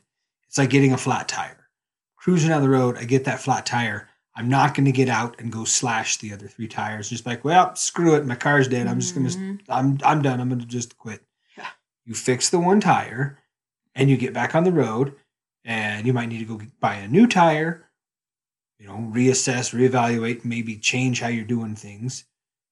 it's 0.57 0.63
like 0.63 0.71
getting 0.71 0.93
a 0.93 0.97
flat 0.97 1.27
tire. 1.27 1.69
Cruising 2.15 2.49
down 2.49 2.63
the 2.63 2.69
road 2.69 2.97
i 2.97 3.03
get 3.03 3.25
that 3.25 3.39
flat 3.39 3.63
tire. 3.67 4.09
I'm 4.35 4.49
not 4.49 4.73
going 4.73 4.85
to 4.85 4.91
get 4.91 5.07
out 5.07 5.39
and 5.39 5.51
go 5.51 5.65
slash 5.65 6.17
the 6.17 6.33
other 6.33 6.47
three 6.47 6.67
tires. 6.67 7.09
Just 7.11 7.27
like 7.27 7.45
well 7.45 7.75
screw 7.75 8.15
it. 8.15 8.25
My 8.25 8.33
car's 8.35 8.67
dead. 8.67 8.87
I'm 8.87 8.99
just 8.99 9.13
going 9.13 9.27
to 9.27 9.37
Mhm. 9.37 9.59
i'm 9.69 9.99
i'm 10.03 10.23
done. 10.23 10.41
I'm 10.41 10.49
going 10.49 10.59
to 10.59 10.65
just 10.65 10.97
quit. 10.97 11.21
Yeah. 11.55 11.67
you 12.05 12.15
fix 12.15 12.49
the 12.49 12.57
one 12.59 12.79
tire 12.79 13.37
and 13.93 14.09
you 14.09 14.17
get 14.17 14.33
back 14.33 14.55
on 14.55 14.63
the 14.63 14.71
road 14.71 15.13
and 15.63 16.07
you 16.07 16.13
might 16.13 16.29
need 16.29 16.39
to 16.39 16.57
go 16.57 16.59
buy 16.79 16.95
a 16.95 17.07
new 17.07 17.27
tire 17.27 17.83
you 18.79 18.87
know 18.87 19.11
reassess 19.13 19.73
reevaluate 19.75 20.43
maybe 20.43 20.75
change 20.77 21.19
how 21.19 21.27
you're 21.27 21.45
doing 21.45 21.75
things 21.75 22.25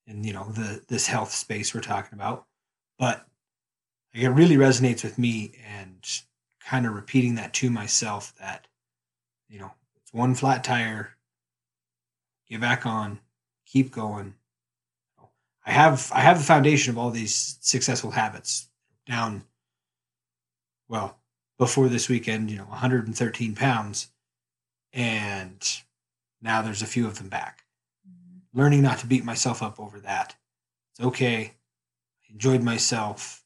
in 0.07 0.23
you 0.23 0.33
know 0.33 0.49
the 0.53 0.81
this 0.87 1.05
health 1.05 1.31
space 1.31 1.75
we're 1.75 1.81
talking 1.81 2.17
about. 2.17 2.47
But 2.97 3.27
it 4.11 4.29
really 4.29 4.55
resonates 4.57 5.03
with 5.03 5.19
me 5.19 5.53
and 5.67 5.97
kind 6.65 6.85
of 6.85 6.93
repeating 6.93 7.35
that 7.35 7.53
to 7.53 7.69
myself 7.69 8.33
that 8.39 8.67
you 9.47 9.59
know 9.59 9.71
it's 10.01 10.13
one 10.13 10.33
flat 10.33 10.63
tire 10.63 11.11
get 12.49 12.59
back 12.61 12.85
on 12.85 13.19
keep 13.65 13.91
going 13.91 14.33
i 15.65 15.71
have 15.71 16.11
i 16.13 16.19
have 16.19 16.37
the 16.37 16.43
foundation 16.43 16.91
of 16.91 16.97
all 16.97 17.11
these 17.11 17.57
successful 17.61 18.11
habits 18.11 18.69
down 19.05 19.43
well 20.87 21.17
before 21.57 21.87
this 21.87 22.09
weekend 22.09 22.49
you 22.49 22.57
know 22.57 22.65
113 22.65 23.55
pounds 23.55 24.07
and 24.95 25.81
now 26.41 26.61
there's 26.61 26.81
a 26.81 26.87
few 26.87 27.05
of 27.05 27.17
them 27.17 27.27
back 27.27 27.65
mm-hmm. 28.07 28.59
learning 28.59 28.81
not 28.81 28.99
to 28.99 29.07
beat 29.07 29.25
myself 29.25 29.61
up 29.61 29.79
over 29.79 29.99
that. 29.99 30.35
It's 30.91 31.05
okay. 31.05 31.53
I 32.23 32.33
enjoyed 32.33 32.63
myself. 32.63 33.43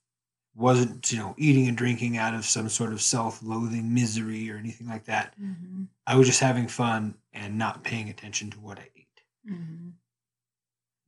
Wasn't, 0.55 1.11
you 1.11 1.19
know, 1.19 1.35
eating 1.37 1.67
and 1.67 1.77
drinking 1.77 2.17
out 2.17 2.33
of 2.33 2.43
some 2.45 2.67
sort 2.69 2.91
of 2.91 3.01
self-loathing 3.01 3.93
misery 3.93 4.49
or 4.51 4.57
anything 4.57 4.87
like 4.87 5.05
that. 5.05 5.33
Mhm. 5.39 5.87
I 6.05 6.15
was 6.15 6.27
just 6.27 6.39
having 6.41 6.67
fun 6.67 7.15
and 7.33 7.57
not 7.57 7.83
paying 7.83 8.09
attention 8.09 8.49
to 8.51 8.59
what 8.59 8.79
I 8.79 8.89
ate. 8.95 9.21
Mhm. 9.47 9.93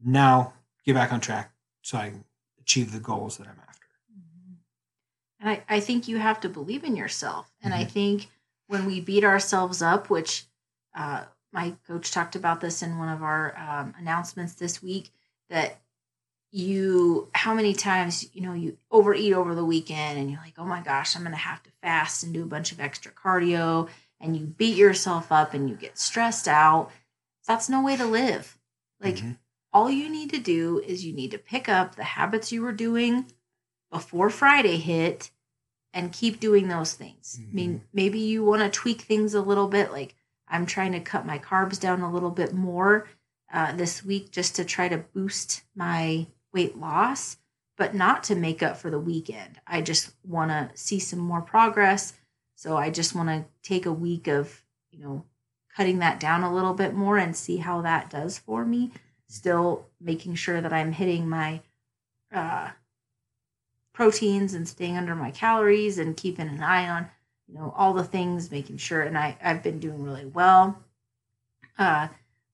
Now, 0.03 0.53
get 0.86 0.93
back 0.93 1.12
on 1.12 1.19
track 1.21 1.53
so 1.81 1.98
I 1.98 2.10
can 2.12 2.24
achieve 2.60 2.91
the 2.91 3.00
goals 3.00 3.38
that 3.38 3.48
I'm 3.48 3.60
after. 3.67 3.88
Mhm. 4.13 4.55
And 5.39 5.50
I, 5.50 5.63
I 5.67 5.79
think 5.79 6.07
you 6.07 6.17
have 6.19 6.39
to 6.41 6.50
believe 6.50 6.83
in 6.83 6.95
yourself. 6.95 7.51
And 7.62 7.74
I 7.74 7.83
Mhm. 7.86 7.91
think 7.91 8.31
when 8.67 8.86
we 8.86 9.01
beat 9.01 9.24
ourselves 9.24 9.81
up, 9.81 10.10
which 10.10 10.45
uh, 10.93 11.25
my 11.53 11.71
coach 11.88 12.12
talked 12.12 12.36
about 12.36 12.62
this 12.62 12.81
in 12.81 12.98
one 12.98 13.10
of 13.10 13.24
our 13.24 13.57
um, 13.57 13.93
announcements 13.98 14.53
this 14.53 14.81
week, 14.81 15.12
that 15.50 15.80
you, 16.51 17.29
how 17.34 17.53
many 17.53 17.74
times, 17.74 18.29
you 18.34 18.41
know, 18.41 18.53
you 18.53 18.77
overeat 18.91 19.34
over 19.34 19.55
the 19.55 19.65
weekend 19.65 20.20
and 20.20 20.29
you're 20.29 20.39
like, 20.41 20.55
oh 20.58 20.65
my 20.65 20.81
gosh, 20.81 21.15
I'm 21.15 21.22
going 21.24 21.31
to 21.31 21.38
have 21.38 21.63
to 21.63 21.70
fast 21.81 22.24
and 22.24 22.34
do 22.34 22.43
a 22.43 22.48
bunch 22.48 22.72
of 22.72 22.79
extra 22.79 23.12
cardio. 23.12 23.88
And 24.20 24.36
you 24.38 24.46
beat 24.46 24.77
yourself 24.77 25.31
up 25.31 25.53
and 25.53 25.70
you 25.70 25.75
get 25.75 25.98
stressed 25.98 26.48
out. 26.48 26.91
That's 27.48 27.70
no 27.70 27.81
way 27.81 27.96
to 27.98 28.05
live. 28.05 28.58
Like, 29.00 29.15
Mhm. 29.15 29.38
all 29.74 29.89
you 29.89 30.10
need 30.10 30.29
to 30.31 30.39
do 30.39 30.79
is 30.86 31.05
you 31.05 31.13
need 31.13 31.31
to 31.31 31.38
pick 31.38 31.67
up 31.70 31.96
the 31.96 32.03
habits 32.03 32.51
you 32.51 32.62
were 32.62 32.74
doing 32.74 33.25
before 33.89 34.29
Friday 34.29 34.77
hit 34.77 35.31
and 35.93 36.13
keep 36.13 36.39
doing 36.39 36.67
those 36.67 36.93
things. 36.93 37.39
I 37.41 37.53
mean, 37.53 37.84
maybe 37.93 38.20
you 38.20 38.43
want 38.46 38.62
to 38.62 38.70
tweak 38.70 39.01
things 39.01 39.34
a 39.34 39.41
little 39.41 39.67
bit. 39.67 39.91
Like 39.91 40.15
I'm 40.48 40.65
trying 40.65 40.91
to 40.91 41.00
cut 41.00 41.25
my 41.25 41.39
carbs 41.39 41.79
down 41.79 42.01
a 42.01 42.12
little 42.12 42.29
bit 42.29 42.53
more 42.53 43.08
uh, 43.51 43.72
this 43.74 44.03
week 44.03 44.31
just 44.31 44.55
to 44.58 44.63
try 44.65 44.88
to 44.88 44.98
boost 44.98 45.63
my 45.75 46.27
weight 46.53 46.77
loss, 46.77 47.38
but 47.78 47.95
not 47.95 48.23
to 48.23 48.36
make 48.36 48.62
up 48.62 48.78
for 48.78 48.89
the 48.89 48.99
weekend. 48.99 49.60
I 49.65 49.82
just 49.82 50.13
want 50.25 50.52
to 50.52 50.69
see 50.75 50.99
some 50.99 51.19
more 51.19 51.41
progress. 51.41 52.13
So 52.56 52.78
I 52.78 52.89
just 52.89 53.15
want 53.15 53.30
to 53.30 53.45
take 53.67 53.86
a 53.86 53.93
week 53.93 54.28
of, 54.28 54.63
you 54.91 55.04
know, 55.04 55.25
cutting 55.75 55.99
that 55.99 56.19
down 56.19 56.43
a 56.43 56.54
little 56.54 56.73
bit 56.73 56.93
more 56.93 57.17
and 57.17 57.36
see 57.36 57.58
how 57.58 57.82
that 57.82 58.10
does 58.10 58.38
for 58.38 58.65
me. 58.65 58.91
Still 59.28 59.88
making 59.99 60.36
sure 60.36 60.62
that 60.62 60.73
I'm 60.73 60.91
hitting 60.91 61.28
my 61.28 61.62
uh, 62.32 62.71
proteins 63.93 64.54
and 64.54 64.67
staying 64.67 64.97
under 64.97 65.15
my 65.15 65.32
calories 65.32 65.97
and 65.97 66.17
keeping 66.17 66.47
an 66.47 66.62
eye 66.62 66.89
on, 66.89 67.10
you 67.47 67.56
know, 67.56 67.73
all 67.75 67.93
the 67.93 68.04
things, 68.04 68.52
making 68.52 68.78
sure. 68.78 69.02
And 69.02 69.17
I, 69.17 69.38
I've 69.41 69.63
been 69.63 69.80
doing 69.80 70.04
really 70.04 70.25
well. 70.25 70.78
Uh, 71.78 72.10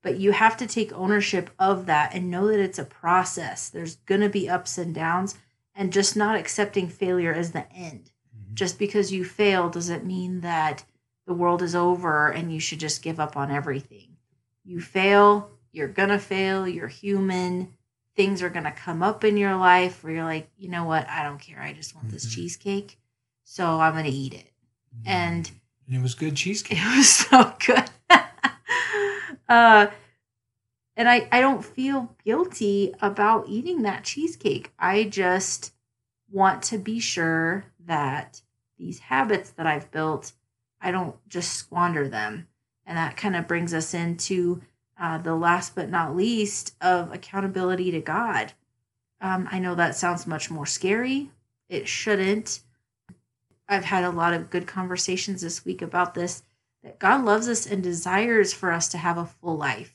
but 0.08 0.22
you 0.22 0.32
have 0.32 0.56
to 0.56 0.65
take 0.65 0.93
ownership 0.93 1.50
of 1.60 1.86
that 1.86 2.13
and 2.15 2.32
know 2.32 2.48
that 2.48 2.62
it's 2.62 2.80
a 2.80 2.86
process. 2.86 3.67
There's 3.67 3.96
going 4.06 4.22
to 4.22 4.30
be 4.30 4.48
ups 4.48 4.78
and 4.78 4.96
downs, 4.96 5.36
and 5.76 5.91
just 5.91 6.15
not 6.15 6.38
accepting 6.38 6.88
failure 6.88 7.34
as 7.34 7.52
the 7.52 7.70
end 7.74 8.10
Mhm. 8.34 8.54
just 8.54 8.80
because 8.80 9.12
you 9.12 9.26
fail 9.26 9.70
doesn't 9.70 10.06
mean 10.06 10.39
that 10.41 10.86
the 11.26 11.34
world 11.34 11.62
is 11.62 11.76
over 11.76 12.30
and 12.30 12.54
you 12.54 12.60
should 12.62 12.80
just 12.80 13.02
give 13.02 13.20
up 13.20 13.36
on 13.36 13.52
everything. 13.52 14.15
You 14.63 14.80
fail, 14.80 15.52
you're 15.74 15.89
going 15.89 16.08
to 16.08 16.20
fail, 16.20 16.65
you're 16.65 16.88
human. 16.88 17.74
Things 18.15 18.41
are 18.41 18.50
going 18.50 18.63
to 18.63 18.72
come 18.72 19.04
up 19.04 19.26
in 19.26 19.36
your 19.36 19.58
life 19.58 20.06
where 20.06 20.13
you're 20.13 20.24
like, 20.24 20.50
you 20.58 20.70
know 20.70 20.86
what? 20.86 21.06
I 21.10 21.22
don't 21.24 21.38
care. 21.41 21.62
I 21.62 21.74
just 21.74 21.93
want 21.96 22.10
this 22.12 22.26
Mhm. 22.28 22.32
cheesecake. 22.34 22.98
So 23.43 23.82
I'm 23.82 23.91
going 23.91 24.06
to 24.06 24.10
eat 24.10 24.34
it. 24.34 24.54
And 25.06 25.52
And 25.86 25.96
it 25.98 26.02
was 26.02 26.15
good 26.15 26.38
cheesecake. 26.38 26.78
it 26.82 26.96
was 26.98 27.10
so 27.10 27.54
good. 27.65 27.89
Uh, 29.49 29.88
and 30.95 31.07
I, 31.07 31.27
I 31.31 31.41
don't 31.41 31.63
feel 31.63 32.15
guilty 32.25 32.93
about 33.01 33.47
eating 33.47 33.83
that 33.83 34.03
cheesecake. 34.03 34.73
I 34.79 35.03
just 35.03 35.73
want 36.31 36.63
to 36.63 36.77
be 36.77 36.99
sure 36.99 37.65
that 37.86 38.41
these 38.77 38.99
habits 38.99 39.51
that 39.51 39.67
I've 39.67 39.91
built, 39.91 40.33
I 40.81 40.91
don't 40.91 41.15
just 41.29 41.53
squander 41.53 42.07
them. 42.07 42.47
And 42.86 42.97
that 42.97 43.15
kind 43.15 43.36
of 43.36 43.47
brings 43.47 43.73
us 43.73 43.93
into 43.93 44.62
uh, 44.99 45.19
the 45.19 45.36
last 45.36 45.75
but 45.75 45.89
not 45.89 46.15
least 46.15 46.75
of 46.81 47.13
accountability 47.13 47.91
to 47.91 48.01
God. 48.01 48.53
Um, 49.21 49.47
I 49.51 49.60
know 49.60 49.75
that 49.75 49.95
sounds 49.95 50.25
much 50.25 50.49
more 50.49 50.65
scary. 50.65 51.29
It 51.69 51.88
shouldn't. 51.88 52.62
I've 53.69 53.86
had 53.86 54.03
a 54.03 54.10
lot 54.10 54.33
of 54.33 54.49
good 54.49 54.65
conversations 54.65 55.41
this 55.41 55.65
week 55.65 55.81
about 55.81 56.13
this 56.13 56.43
that 56.88 57.00
God 57.00 57.26
loves 57.26 57.50
us 57.50 57.65
and 57.65 57.84
desires 57.84 58.54
for 58.54 58.71
us 58.71 58.88
to 58.89 58.97
have 58.97 59.17
a 59.17 59.26
full 59.26 59.58
life. 59.58 59.93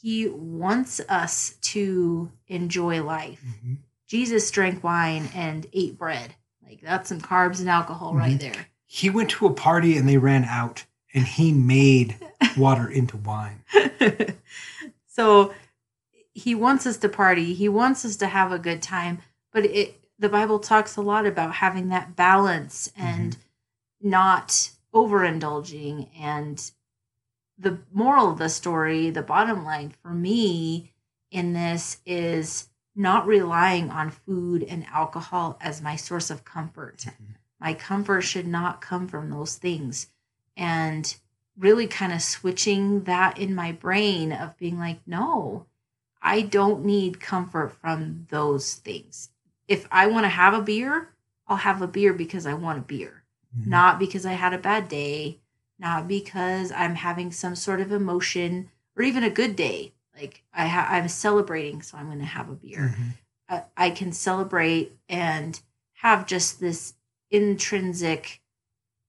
He 0.00 0.26
wants 0.28 0.98
us 1.10 1.56
to 1.60 2.32
enjoy 2.48 3.02
life. 3.02 3.42
Mhm. 3.44 3.78
Jesus 4.06 4.50
drank 4.50 4.82
wine 4.82 5.28
and 5.34 5.66
ate 5.74 5.98
bread. 5.98 6.34
Like 6.64 6.80
that's 6.80 7.10
some 7.10 7.20
carbs 7.20 7.60
and 7.60 7.68
alcohol 7.68 8.14
right 8.14 8.40
there. 8.40 8.68
He 8.86 9.10
went 9.10 9.30
to 9.30 9.46
a 9.46 9.52
party 9.52 9.96
and 9.98 10.08
they 10.08 10.16
ran 10.16 10.44
out, 10.44 10.86
and 11.12 11.26
he 11.26 11.52
made 11.52 12.18
water 12.56 12.88
into 12.88 13.18
wine. 13.18 13.62
so 15.06 15.52
he 16.32 16.54
wants 16.54 16.86
us 16.86 16.96
to 16.98 17.10
party. 17.10 17.52
He 17.52 17.68
wants 17.68 18.06
us 18.06 18.16
to 18.16 18.26
have 18.26 18.52
a 18.52 18.58
good 18.58 18.80
time, 18.80 19.18
but 19.52 19.66
it 19.66 20.00
the 20.18 20.30
Bible 20.30 20.60
talks 20.60 20.96
a 20.96 21.02
lot 21.02 21.26
about 21.26 21.56
having 21.56 21.90
that 21.90 22.16
balance 22.16 22.90
and 22.96 23.36
not 24.00 24.70
overindulging 24.96 26.08
and 26.18 26.70
the 27.58 27.78
moral 27.92 28.30
of 28.32 28.38
the 28.38 28.48
story, 28.48 29.10
the 29.10 29.22
bottom 29.22 29.64
line 29.64 29.92
for 30.02 30.10
me 30.10 30.92
in 31.30 31.52
this 31.52 31.98
is 32.06 32.68
not 32.94 33.26
relying 33.26 33.90
on 33.90 34.10
food 34.10 34.62
and 34.62 34.86
alcohol 34.86 35.58
as 35.60 35.82
my 35.82 35.96
source 35.96 36.30
of 36.30 36.44
comfort. 36.44 36.98
Mm-hmm. 37.00 37.32
My 37.60 37.74
comfort 37.74 38.22
should 38.22 38.46
not 38.46 38.80
come 38.80 39.06
from 39.06 39.28
those 39.28 39.56
things. 39.56 40.08
And 40.56 41.14
really 41.58 41.86
kind 41.86 42.12
of 42.12 42.22
switching 42.22 43.04
that 43.04 43.38
in 43.38 43.54
my 43.54 43.72
brain 43.72 44.32
of 44.32 44.56
being 44.56 44.78
like, 44.78 45.00
no, 45.06 45.66
I 46.22 46.42
don't 46.42 46.84
need 46.84 47.20
comfort 47.20 47.76
from 47.80 48.26
those 48.30 48.74
things. 48.74 49.30
If 49.68 49.86
I 49.90 50.06
want 50.06 50.24
to 50.24 50.30
have 50.30 50.54
a 50.54 50.62
beer, 50.62 51.10
I'll 51.46 51.56
have 51.58 51.82
a 51.82 51.86
beer 51.86 52.12
because 52.12 52.46
I 52.46 52.54
want 52.54 52.78
a 52.78 52.82
beer, 52.82 53.22
Mhm. 53.58 53.66
not 53.66 53.98
because 53.98 54.26
I 54.26 54.32
had 54.32 54.52
a 54.52 54.58
bad 54.58 54.88
day, 54.88 55.40
not 55.78 56.06
because 56.08 56.72
I'm 56.72 56.94
having 56.96 57.30
some 57.32 57.54
sort 57.56 57.80
of 57.80 57.92
emotion 57.92 58.70
or 58.96 59.02
even 59.02 59.22
a 59.24 59.30
good 59.30 59.56
day. 59.56 59.92
Like 60.16 60.42
I 60.52 60.66
ha- 60.68 60.88
I'm 60.90 61.08
celebrating, 61.08 61.82
so 61.82 61.98
I'm 61.98 62.06
going 62.06 62.18
to 62.20 62.24
have 62.24 62.48
a 62.48 62.54
beer. 62.54 62.94
Mhm. 62.96 63.12
I, 63.48 63.86
I 63.86 63.90
can 63.90 64.12
celebrate 64.12 64.92
and 65.08 65.60
have 65.94 66.26
just 66.26 66.58
this 66.60 66.94
intrinsic 67.30 68.40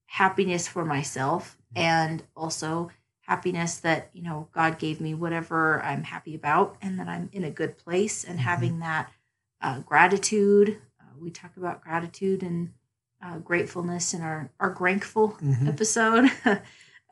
happiness 0.06 0.66
for 0.68 0.84
myself 0.84 1.56
and 1.76 2.22
also 2.34 2.90
happiness 3.20 3.76
that 3.78 4.08
you 4.14 4.22
know 4.22 4.48
god 4.52 4.78
gave 4.78 5.00
me 5.02 5.12
whatever 5.14 5.82
i'm 5.82 6.02
happy 6.02 6.34
about 6.34 6.76
and 6.80 6.98
that 6.98 7.06
i'm 7.08 7.28
in 7.32 7.44
a 7.44 7.50
good 7.50 7.76
place 7.76 8.24
and 8.24 8.38
Mhm. 8.38 8.42
having 8.42 8.78
that 8.78 9.12
uh, 9.60 9.80
gratitude 9.80 10.80
uh, 11.00 11.04
we 11.20 11.30
talk 11.30 11.56
about 11.58 11.82
gratitude 11.82 12.42
and 12.42 12.72
uh, 13.22 13.38
gratefulness 13.38 14.14
in 14.14 14.22
our 14.22 14.50
our 14.60 14.70
grateful 14.70 15.36
Mhm. 15.42 15.68
episode 15.68 16.30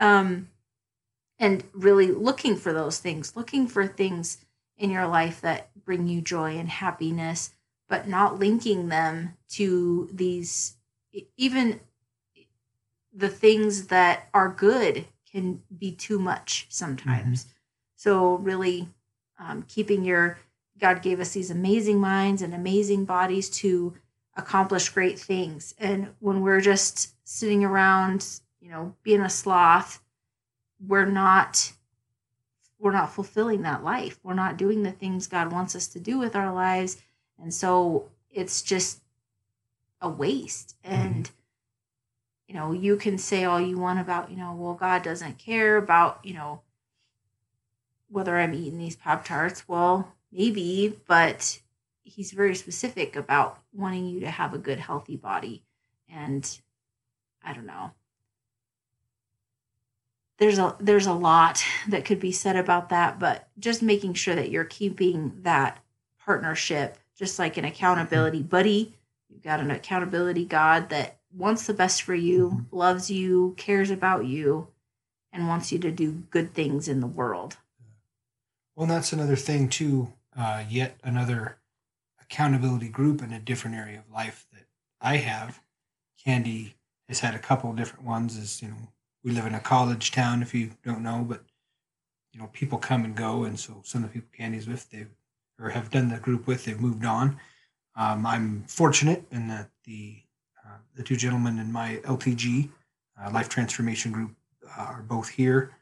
um, 0.01 0.49
and 1.39 1.65
really 1.73 2.11
looking 2.13 2.57
for 2.57 2.73
those 2.73 2.99
things, 2.99 3.37
looking 3.37 3.67
for 3.67 3.87
things 3.87 4.39
in 4.79 4.91
your 4.91 5.07
life 5.07 5.41
that 5.41 5.71
bring 5.85 6.07
you 6.07 6.21
joy 6.21 6.57
and 6.57 6.69
happiness, 6.69 7.51
but 7.89 8.07
not 8.09 8.39
linking 8.39 8.89
them 8.89 9.37
to 9.49 10.09
these, 10.13 10.77
even 11.37 11.81
the 13.13 13.29
things 13.29 13.87
that 13.87 14.29
are 14.35 14.49
good 14.51 15.07
can 15.31 15.63
be 15.77 15.93
too 15.93 16.19
much 16.19 16.67
sometimes. 16.69 17.45
Mm-hmm. 17.45 17.53
So, 17.97 18.35
really 18.37 18.89
um, 19.39 19.65
keeping 19.67 20.05
your 20.05 20.39
God 20.79 21.01
gave 21.03 21.21
us 21.21 21.33
these 21.33 21.51
amazing 21.51 21.99
minds 21.99 22.43
and 22.43 22.53
amazing 22.55 23.07
bodies 23.07 23.49
to 23.51 23.95
accomplish 24.37 24.89
great 24.91 25.19
things. 25.19 25.75
And 25.79 26.09
when 26.21 26.43
we're 26.43 26.61
just 26.61 27.15
sitting 27.27 27.65
around, 27.65 28.41
you 28.61 28.71
know, 28.71 28.95
being 29.03 29.21
a 29.21 29.31
sloth, 29.31 30.03
we're 30.87 31.07
not 31.07 31.73
we're 32.79 32.93
not 32.93 33.13
fulfilling 33.13 33.63
that 33.63 33.83
life. 33.83 34.21
We're 34.23 34.35
not 34.35 34.59
doing 34.59 34.83
the 34.83 34.93
things 34.93 35.27
God 35.27 35.51
wants 35.51 35.75
us 35.75 35.87
to 35.89 36.01
do 36.01 36.19
with 36.19 36.37
our 36.37 36.53
lives. 36.53 36.99
And 37.43 37.53
so 37.53 38.11
it's 38.31 38.63
just 38.63 39.01
a 40.01 40.09
waste. 40.09 40.77
Mm-hmm. 40.85 40.95
And 40.95 41.31
you 42.47 42.55
know, 42.55 42.73
you 42.73 42.97
can 42.97 43.19
say 43.19 43.45
all 43.45 43.61
you 43.61 43.79
want 43.79 43.99
about, 43.99 44.31
you 44.31 44.37
know, 44.37 44.55
well, 44.57 44.75
God 44.75 45.03
doesn't 45.03 45.39
care 45.39 45.77
about, 45.77 46.21
you 46.23 46.35
know, 46.35 46.61
whether 48.09 48.39
I'm 48.39 48.55
eating 48.55 48.79
these 48.79 48.95
Pop 48.95 49.25
Tarts. 49.25 49.67
Well, 49.67 50.13
maybe, 50.31 50.97
but 51.09 51.61
he's 52.07 52.33
very 52.33 52.55
specific 52.55 53.17
about 53.17 53.59
wanting 53.75 54.07
you 54.07 54.21
to 54.21 54.31
have 54.31 54.55
a 54.55 54.59
good, 54.59 54.79
healthy 54.79 55.17
body. 55.17 55.63
And 56.09 56.49
I 57.45 57.53
don't 57.53 57.67
know. 57.67 57.91
There's 60.39 60.59
a 60.59 60.77
there's 60.79 61.07
a 61.07 61.13
lot 61.13 61.63
that 61.89 62.05
could 62.05 62.21
be 62.21 62.33
said 62.33 62.57
about 62.57 62.91
that, 62.91 63.19
but 63.19 63.49
just 63.59 63.83
making 63.83 64.15
sure 64.15 64.35
that 64.35 64.51
you're 64.51 64.65
keeping 64.65 65.33
that 65.43 65.83
partnership, 66.25 66.99
just 67.17 67.39
like 67.39 67.57
an 67.57 67.65
accountability 67.65 68.43
buddy. 68.43 68.95
You've 69.31 69.43
got 69.43 69.61
an 69.61 69.71
accountability 69.71 70.45
God 70.45 70.91
that 70.91 71.17
wants 71.35 71.67
the 71.67 71.75
best 71.75 72.03
for 72.03 72.15
you, 72.15 72.51
mm-hmm. 72.51 72.77
loves 72.77 73.11
you, 73.11 73.55
cares 73.57 73.91
about 73.91 74.27
you, 74.27 74.69
and 75.33 75.49
wants 75.49 75.73
you 75.73 75.79
to 75.79 75.91
do 75.91 76.25
good 76.31 76.53
things 76.53 76.87
in 76.87 77.01
the 77.01 77.07
world. 77.07 77.57
Well, 78.75 78.87
that's 78.87 79.13
another 79.13 79.37
thing 79.37 79.69
too. 79.69 80.13
Uh, 80.37 80.65
yet 80.69 80.99
another 81.03 81.57
accountability 82.29 82.89
group 82.89 83.23
in 83.23 83.33
a 83.33 83.41
different 83.41 83.77
area 83.77 83.99
of 83.99 84.13
life 84.13 84.47
that 84.53 84.65
I 85.01 85.17
have. 85.17 85.61
Candy 86.23 86.75
has 87.09 87.21
had 87.21 87.35
a 87.35 87.39
couple 87.39 87.73
different 87.73 88.05
ones. 88.05 88.37
As 88.37 88.61
you 88.61 88.69
know, 88.69 88.89
we 89.23 89.31
live 89.33 89.47
in 89.47 89.55
a 89.55 89.61
college 89.61 90.11
town. 90.11 90.43
If 90.43 90.55
you 90.55 90.73
don't 90.85 91.03
know, 91.03 91.25
but 91.27 91.43
you 92.33 92.41
know, 92.41 92.49
people 92.53 92.79
come 92.79 93.05
and 93.05 93.15
go, 93.15 93.45
and 93.45 93.59
so 93.59 93.81
some 93.85 94.03
of 94.03 94.11
the 94.11 94.15
people 94.15 94.31
Candy's 94.37 94.69
with, 94.69 94.91
they 94.91 95.07
or 95.59 95.71
have 95.71 95.91
done 95.91 96.11
the 96.11 96.19
group 96.19 96.47
with, 96.47 96.65
they've 96.65 96.81
moved 96.81 97.05
on. 97.05 97.39
Um, 97.97 98.27
I'm 98.27 98.65
fortunate 98.69 99.25
in 99.31 99.49
that 99.49 99.71
the 99.85 100.17
uh, 100.65 100.79
the 100.95 101.03
two 101.03 101.17
gentlemen 101.17 101.59
in 101.59 101.73
my 101.73 102.01
LTG 102.05 102.69
uh, 103.23 103.31
Life 103.33 103.49
Transformation 103.49 104.13
Group 104.13 104.33
uh, 104.77 104.83
are 104.83 105.03
both 105.03 105.29
here, 105.29 105.73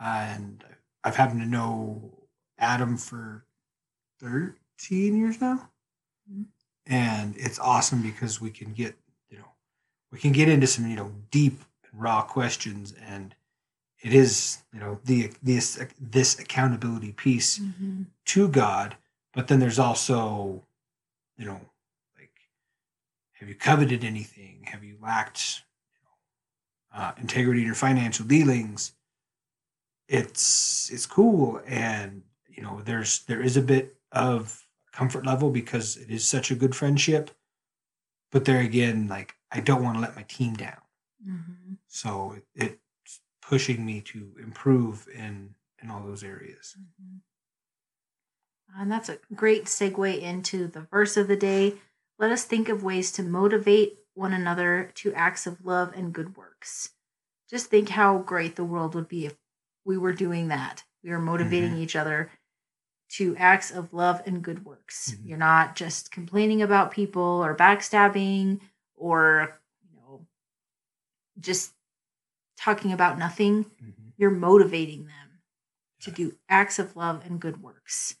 and 0.00 0.64
I've 1.04 1.16
happened 1.16 1.42
to 1.42 1.46
know 1.46 2.10
Adam 2.58 2.96
for 2.96 3.44
13 4.20 5.16
years 5.16 5.40
now. 5.40 5.68
And 6.86 7.34
it's 7.36 7.58
awesome 7.58 8.02
because 8.02 8.40
we 8.40 8.50
can 8.50 8.72
get, 8.72 8.94
you 9.30 9.38
know, 9.38 9.52
we 10.12 10.18
can 10.18 10.32
get 10.32 10.48
into 10.48 10.66
some, 10.66 10.88
you 10.88 10.96
know, 10.96 11.12
deep 11.30 11.62
and 11.90 12.00
raw 12.00 12.22
questions 12.22 12.94
and 13.06 13.34
it 14.04 14.12
is, 14.12 14.58
you 14.72 14.80
know, 14.80 15.00
the 15.04 15.32
this 15.42 15.82
this 15.98 16.38
accountability 16.38 17.12
piece 17.12 17.58
mm-hmm. 17.58 18.02
to 18.26 18.48
God, 18.48 18.96
but 19.32 19.48
then 19.48 19.60
there's 19.60 19.78
also, 19.78 20.62
you 21.38 21.46
know, 21.46 21.58
like 22.18 22.30
have 23.32 23.48
you 23.48 23.54
coveted 23.54 24.04
anything? 24.04 24.66
Have 24.66 24.84
you 24.84 24.98
lacked 25.00 25.62
you 25.94 26.00
know, 26.98 27.02
uh, 27.02 27.12
integrity 27.18 27.60
in 27.60 27.66
your 27.66 27.74
financial 27.74 28.26
dealings? 28.26 28.92
It's 30.06 30.90
it's 30.90 31.06
cool 31.06 31.62
and 31.66 32.22
you 32.46 32.62
know 32.62 32.82
there's 32.84 33.20
there 33.24 33.40
is 33.40 33.56
a 33.56 33.62
bit 33.62 33.96
of 34.12 34.63
comfort 34.94 35.26
level 35.26 35.50
because 35.50 35.96
it 35.96 36.08
is 36.08 36.26
such 36.26 36.50
a 36.50 36.54
good 36.54 36.74
friendship. 36.74 37.30
But 38.30 38.44
there 38.46 38.60
again 38.60 39.06
like 39.08 39.34
i 39.52 39.60
don't 39.60 39.82
want 39.82 39.96
to 39.96 40.00
let 40.00 40.16
my 40.16 40.22
team 40.22 40.54
down. 40.54 40.78
Mm-hmm. 41.26 41.74
so 41.88 42.36
it, 42.54 42.78
it's 43.06 43.20
pushing 43.40 43.86
me 43.86 44.02
to 44.02 44.32
improve 44.42 45.08
in 45.14 45.54
in 45.82 45.90
all 45.90 46.02
those 46.02 46.22
areas. 46.22 46.76
Mm-hmm. 46.78 47.18
and 48.82 48.92
that's 48.92 49.08
a 49.08 49.18
great 49.34 49.64
segue 49.64 50.20
into 50.20 50.66
the 50.66 50.80
verse 50.80 51.16
of 51.16 51.28
the 51.28 51.36
day. 51.36 51.74
Let 52.18 52.30
us 52.30 52.44
think 52.44 52.68
of 52.68 52.82
ways 52.84 53.10
to 53.12 53.22
motivate 53.22 53.98
one 54.14 54.32
another 54.32 54.90
to 54.96 55.14
acts 55.14 55.46
of 55.46 55.64
love 55.64 55.92
and 55.96 56.12
good 56.12 56.36
works. 56.36 56.90
Just 57.48 57.66
think 57.66 57.88
how 57.90 58.18
great 58.18 58.56
the 58.56 58.64
world 58.64 58.94
would 58.94 59.08
be 59.08 59.26
if 59.26 59.34
we 59.84 59.96
were 59.96 60.12
doing 60.12 60.48
that. 60.48 60.84
We 61.02 61.10
were 61.10 61.18
motivating 61.18 61.70
mm-hmm. 61.70 61.82
each 61.82 61.96
other 61.96 62.30
to 63.10 63.36
acts 63.36 63.70
of 63.70 63.92
love 63.92 64.22
and 64.26 64.42
good 64.42 64.64
works. 64.64 65.12
Mm-hmm. 65.12 65.28
You're 65.28 65.38
not 65.38 65.76
just 65.76 66.10
complaining 66.10 66.62
about 66.62 66.90
people 66.90 67.22
or 67.22 67.56
backstabbing 67.56 68.60
or, 68.96 69.60
you 69.82 69.96
know, 69.96 70.26
just 71.38 71.72
talking 72.58 72.92
about 72.92 73.18
nothing. 73.18 73.64
Mm-hmm. 73.64 74.08
You're 74.16 74.30
motivating 74.30 75.06
them 75.06 75.40
to 76.00 76.10
do 76.10 76.36
acts 76.48 76.78
of 76.78 76.96
love 76.96 77.22
and 77.24 77.40
good 77.40 77.62
works. 77.62 78.16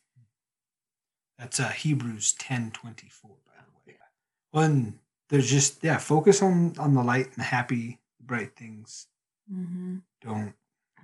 That's 1.38 1.58
uh, 1.58 1.68
Hebrews 1.68 2.34
10 2.34 2.70
24, 2.70 3.30
by 3.44 3.52
the 3.64 3.92
way. 3.92 3.98
When 4.50 5.00
there's 5.28 5.50
just, 5.50 5.82
yeah, 5.82 5.98
focus 5.98 6.42
on, 6.42 6.74
on 6.78 6.94
the 6.94 7.02
light 7.02 7.26
and 7.26 7.36
the 7.36 7.42
happy, 7.42 7.98
bright 8.20 8.56
things. 8.56 9.08
Mm-hmm. 9.52 9.96
Don't 10.22 10.54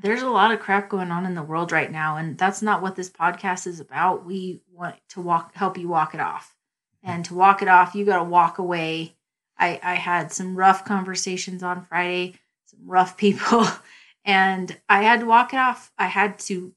there's 0.00 0.22
a 0.22 0.28
lot 0.28 0.52
of 0.52 0.60
crap 0.60 0.88
going 0.88 1.10
on 1.10 1.26
in 1.26 1.34
the 1.34 1.42
world 1.42 1.72
right 1.72 1.90
now 1.90 2.16
and 2.16 2.38
that's 2.38 2.62
not 2.62 2.82
what 2.82 2.96
this 2.96 3.10
podcast 3.10 3.66
is 3.66 3.80
about. 3.80 4.24
We 4.24 4.62
want 4.72 4.96
to 5.10 5.20
walk 5.20 5.54
help 5.54 5.76
you 5.78 5.88
walk 5.88 6.14
it 6.14 6.20
off. 6.20 6.56
And 7.02 7.24
to 7.26 7.34
walk 7.34 7.62
it 7.62 7.68
off 7.68 7.94
you 7.94 8.04
got 8.04 8.18
to 8.18 8.24
walk 8.24 8.58
away. 8.58 9.16
I 9.58 9.80
i 9.82 9.94
had 9.94 10.32
some 10.32 10.56
rough 10.56 10.84
conversations 10.84 11.62
on 11.62 11.84
friday 11.84 12.34
some 12.64 12.80
rough 12.86 13.16
people 13.16 13.66
and 14.24 14.76
i 14.88 15.02
had 15.02 15.20
to 15.20 15.26
walk 15.26 15.52
it 15.52 15.58
off. 15.58 15.92
I 15.98 16.06
had 16.06 16.38
to 16.40 16.72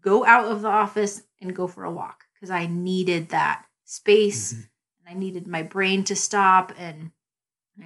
go 0.00 0.24
out 0.26 0.46
of 0.46 0.62
the 0.62 0.68
office 0.68 1.22
and 1.40 1.56
go 1.56 1.66
for 1.66 1.84
a 1.84 1.92
walk 1.92 2.24
because 2.34 2.50
i 2.50 2.66
needed 2.66 3.28
that 3.28 3.64
space. 3.84 4.52
Mm-hmm. 4.52 4.62
and 5.06 5.16
i 5.16 5.18
needed 5.18 5.46
my 5.46 5.62
brain 5.62 6.02
to 6.04 6.16
stop 6.16 6.72
and 6.76 7.12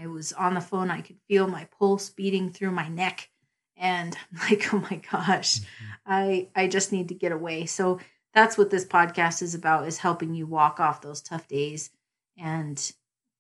i 0.01 0.07
was 0.07 0.33
on 0.33 0.55
the 0.55 0.61
phone. 0.61 0.90
I 0.90 1.03
could 1.03 1.18
feel 1.29 1.46
my 1.46 1.68
pulse 1.79 2.09
beating 2.09 2.51
through 2.51 2.70
my 2.70 2.88
neck 2.88 3.29
and 3.78 4.16
I'm 4.32 4.40
like, 4.50 4.72
oh 4.72 4.84
my 4.90 5.00
gosh, 5.10 5.60
mm-hmm. 5.60 5.84
I 6.06 6.48
I 6.54 6.66
just 6.66 6.92
need 6.92 7.08
to 7.08 7.14
get 7.14 7.32
away. 7.32 7.66
So 7.66 8.00
that's 8.34 8.58
what 8.58 8.70
this 8.70 8.84
podcast 8.84 9.42
is 9.42 9.54
about: 9.54 9.86
is 9.86 9.98
helping 9.98 10.34
you 10.34 10.46
walk 10.46 10.80
off 10.80 11.00
those 11.00 11.22
tough 11.22 11.48
days, 11.48 11.90
and 12.36 12.92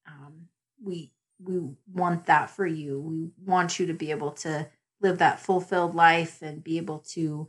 um, 0.06 0.48
we 0.82 1.12
we 1.42 1.60
want 1.92 2.26
that 2.26 2.50
for 2.50 2.66
you. 2.66 3.00
We 3.00 3.30
want 3.44 3.78
you 3.78 3.86
to 3.86 3.94
be 3.94 4.10
able 4.10 4.32
to 4.32 4.68
live 5.00 5.18
that 5.18 5.40
fulfilled 5.40 5.94
life 5.94 6.42
and 6.42 6.64
be 6.64 6.76
able 6.76 6.98
to 6.98 7.48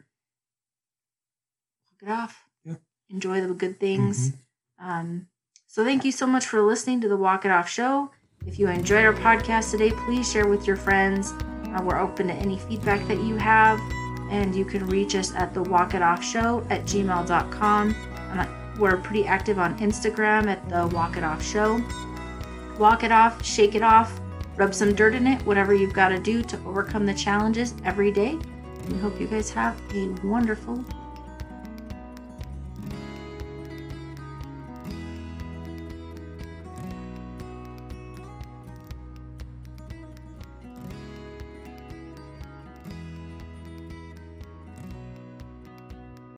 walk 1.88 2.02
it 2.02 2.10
off, 2.10 2.46
yeah. 2.64 2.76
enjoy 3.10 3.42
the 3.42 3.54
good 3.54 3.80
things. 3.80 4.30
Mm-hmm. 4.30 4.90
Um, 4.90 5.28
so 5.68 5.84
thank 5.84 6.06
you 6.06 6.12
so 6.12 6.28
much 6.28 6.46
for 6.46 6.62
listening 6.62 7.02
to 7.02 7.10
the 7.10 7.18
Walk 7.18 7.46
It 7.46 7.52
Off 7.52 7.70
show. 7.70 8.12
If 8.46 8.58
you 8.58 8.68
enjoyed 8.68 9.06
our 9.06 9.14
podcast 9.14 9.72
today, 9.72 9.92
please 9.92 10.32
share 10.32 10.48
with 10.48 10.66
your 10.66 10.78
friends. 10.78 11.34
Uh, 11.74 11.82
we're 11.84 12.00
open 12.00 12.28
to 12.28 12.34
any 12.34 12.58
feedback 12.58 13.08
that 13.08 13.22
you 13.22 13.36
have, 13.36 13.80
and 14.32 14.56
you 14.56 14.66
can 14.66 14.86
reach 14.88 15.16
us 15.16 15.34
at 15.36 15.54
the 15.54 15.64
Walk 15.64 15.94
It 15.94 16.02
Off 16.02 16.24
Show 16.24 16.66
at 16.70 16.84
gmail.com. 16.84 17.96
Uh, 18.32 18.46
we're 18.78 18.98
pretty 18.98 19.26
active 19.26 19.60
on 19.60 19.78
Instagram 19.80 20.48
at 20.48 20.68
the 20.70 20.88
Walk 20.96 21.18
It 21.18 21.24
Off 21.24 21.44
Show. 21.44 21.82
Walk 22.78 23.04
it 23.04 23.12
off, 23.12 23.44
shake 23.44 23.76
it 23.76 23.82
off, 23.82 24.22
rub 24.56 24.74
some 24.74 24.96
dirt 24.96 25.14
in 25.14 25.28
it, 25.28 25.42
whatever 25.46 25.74
you've 25.74 25.94
got 25.94 26.10
to 26.10 26.20
do 26.20 26.42
to 26.44 26.58
overcome 26.66 27.06
the 27.06 27.14
challenges 27.14 27.74
every 27.84 28.10
day. 28.10 28.40
We 28.90 28.98
hope 28.98 29.20
you 29.20 29.28
guys 29.28 29.50
have 29.52 29.80
a 29.94 30.08
wonderful 30.24 30.84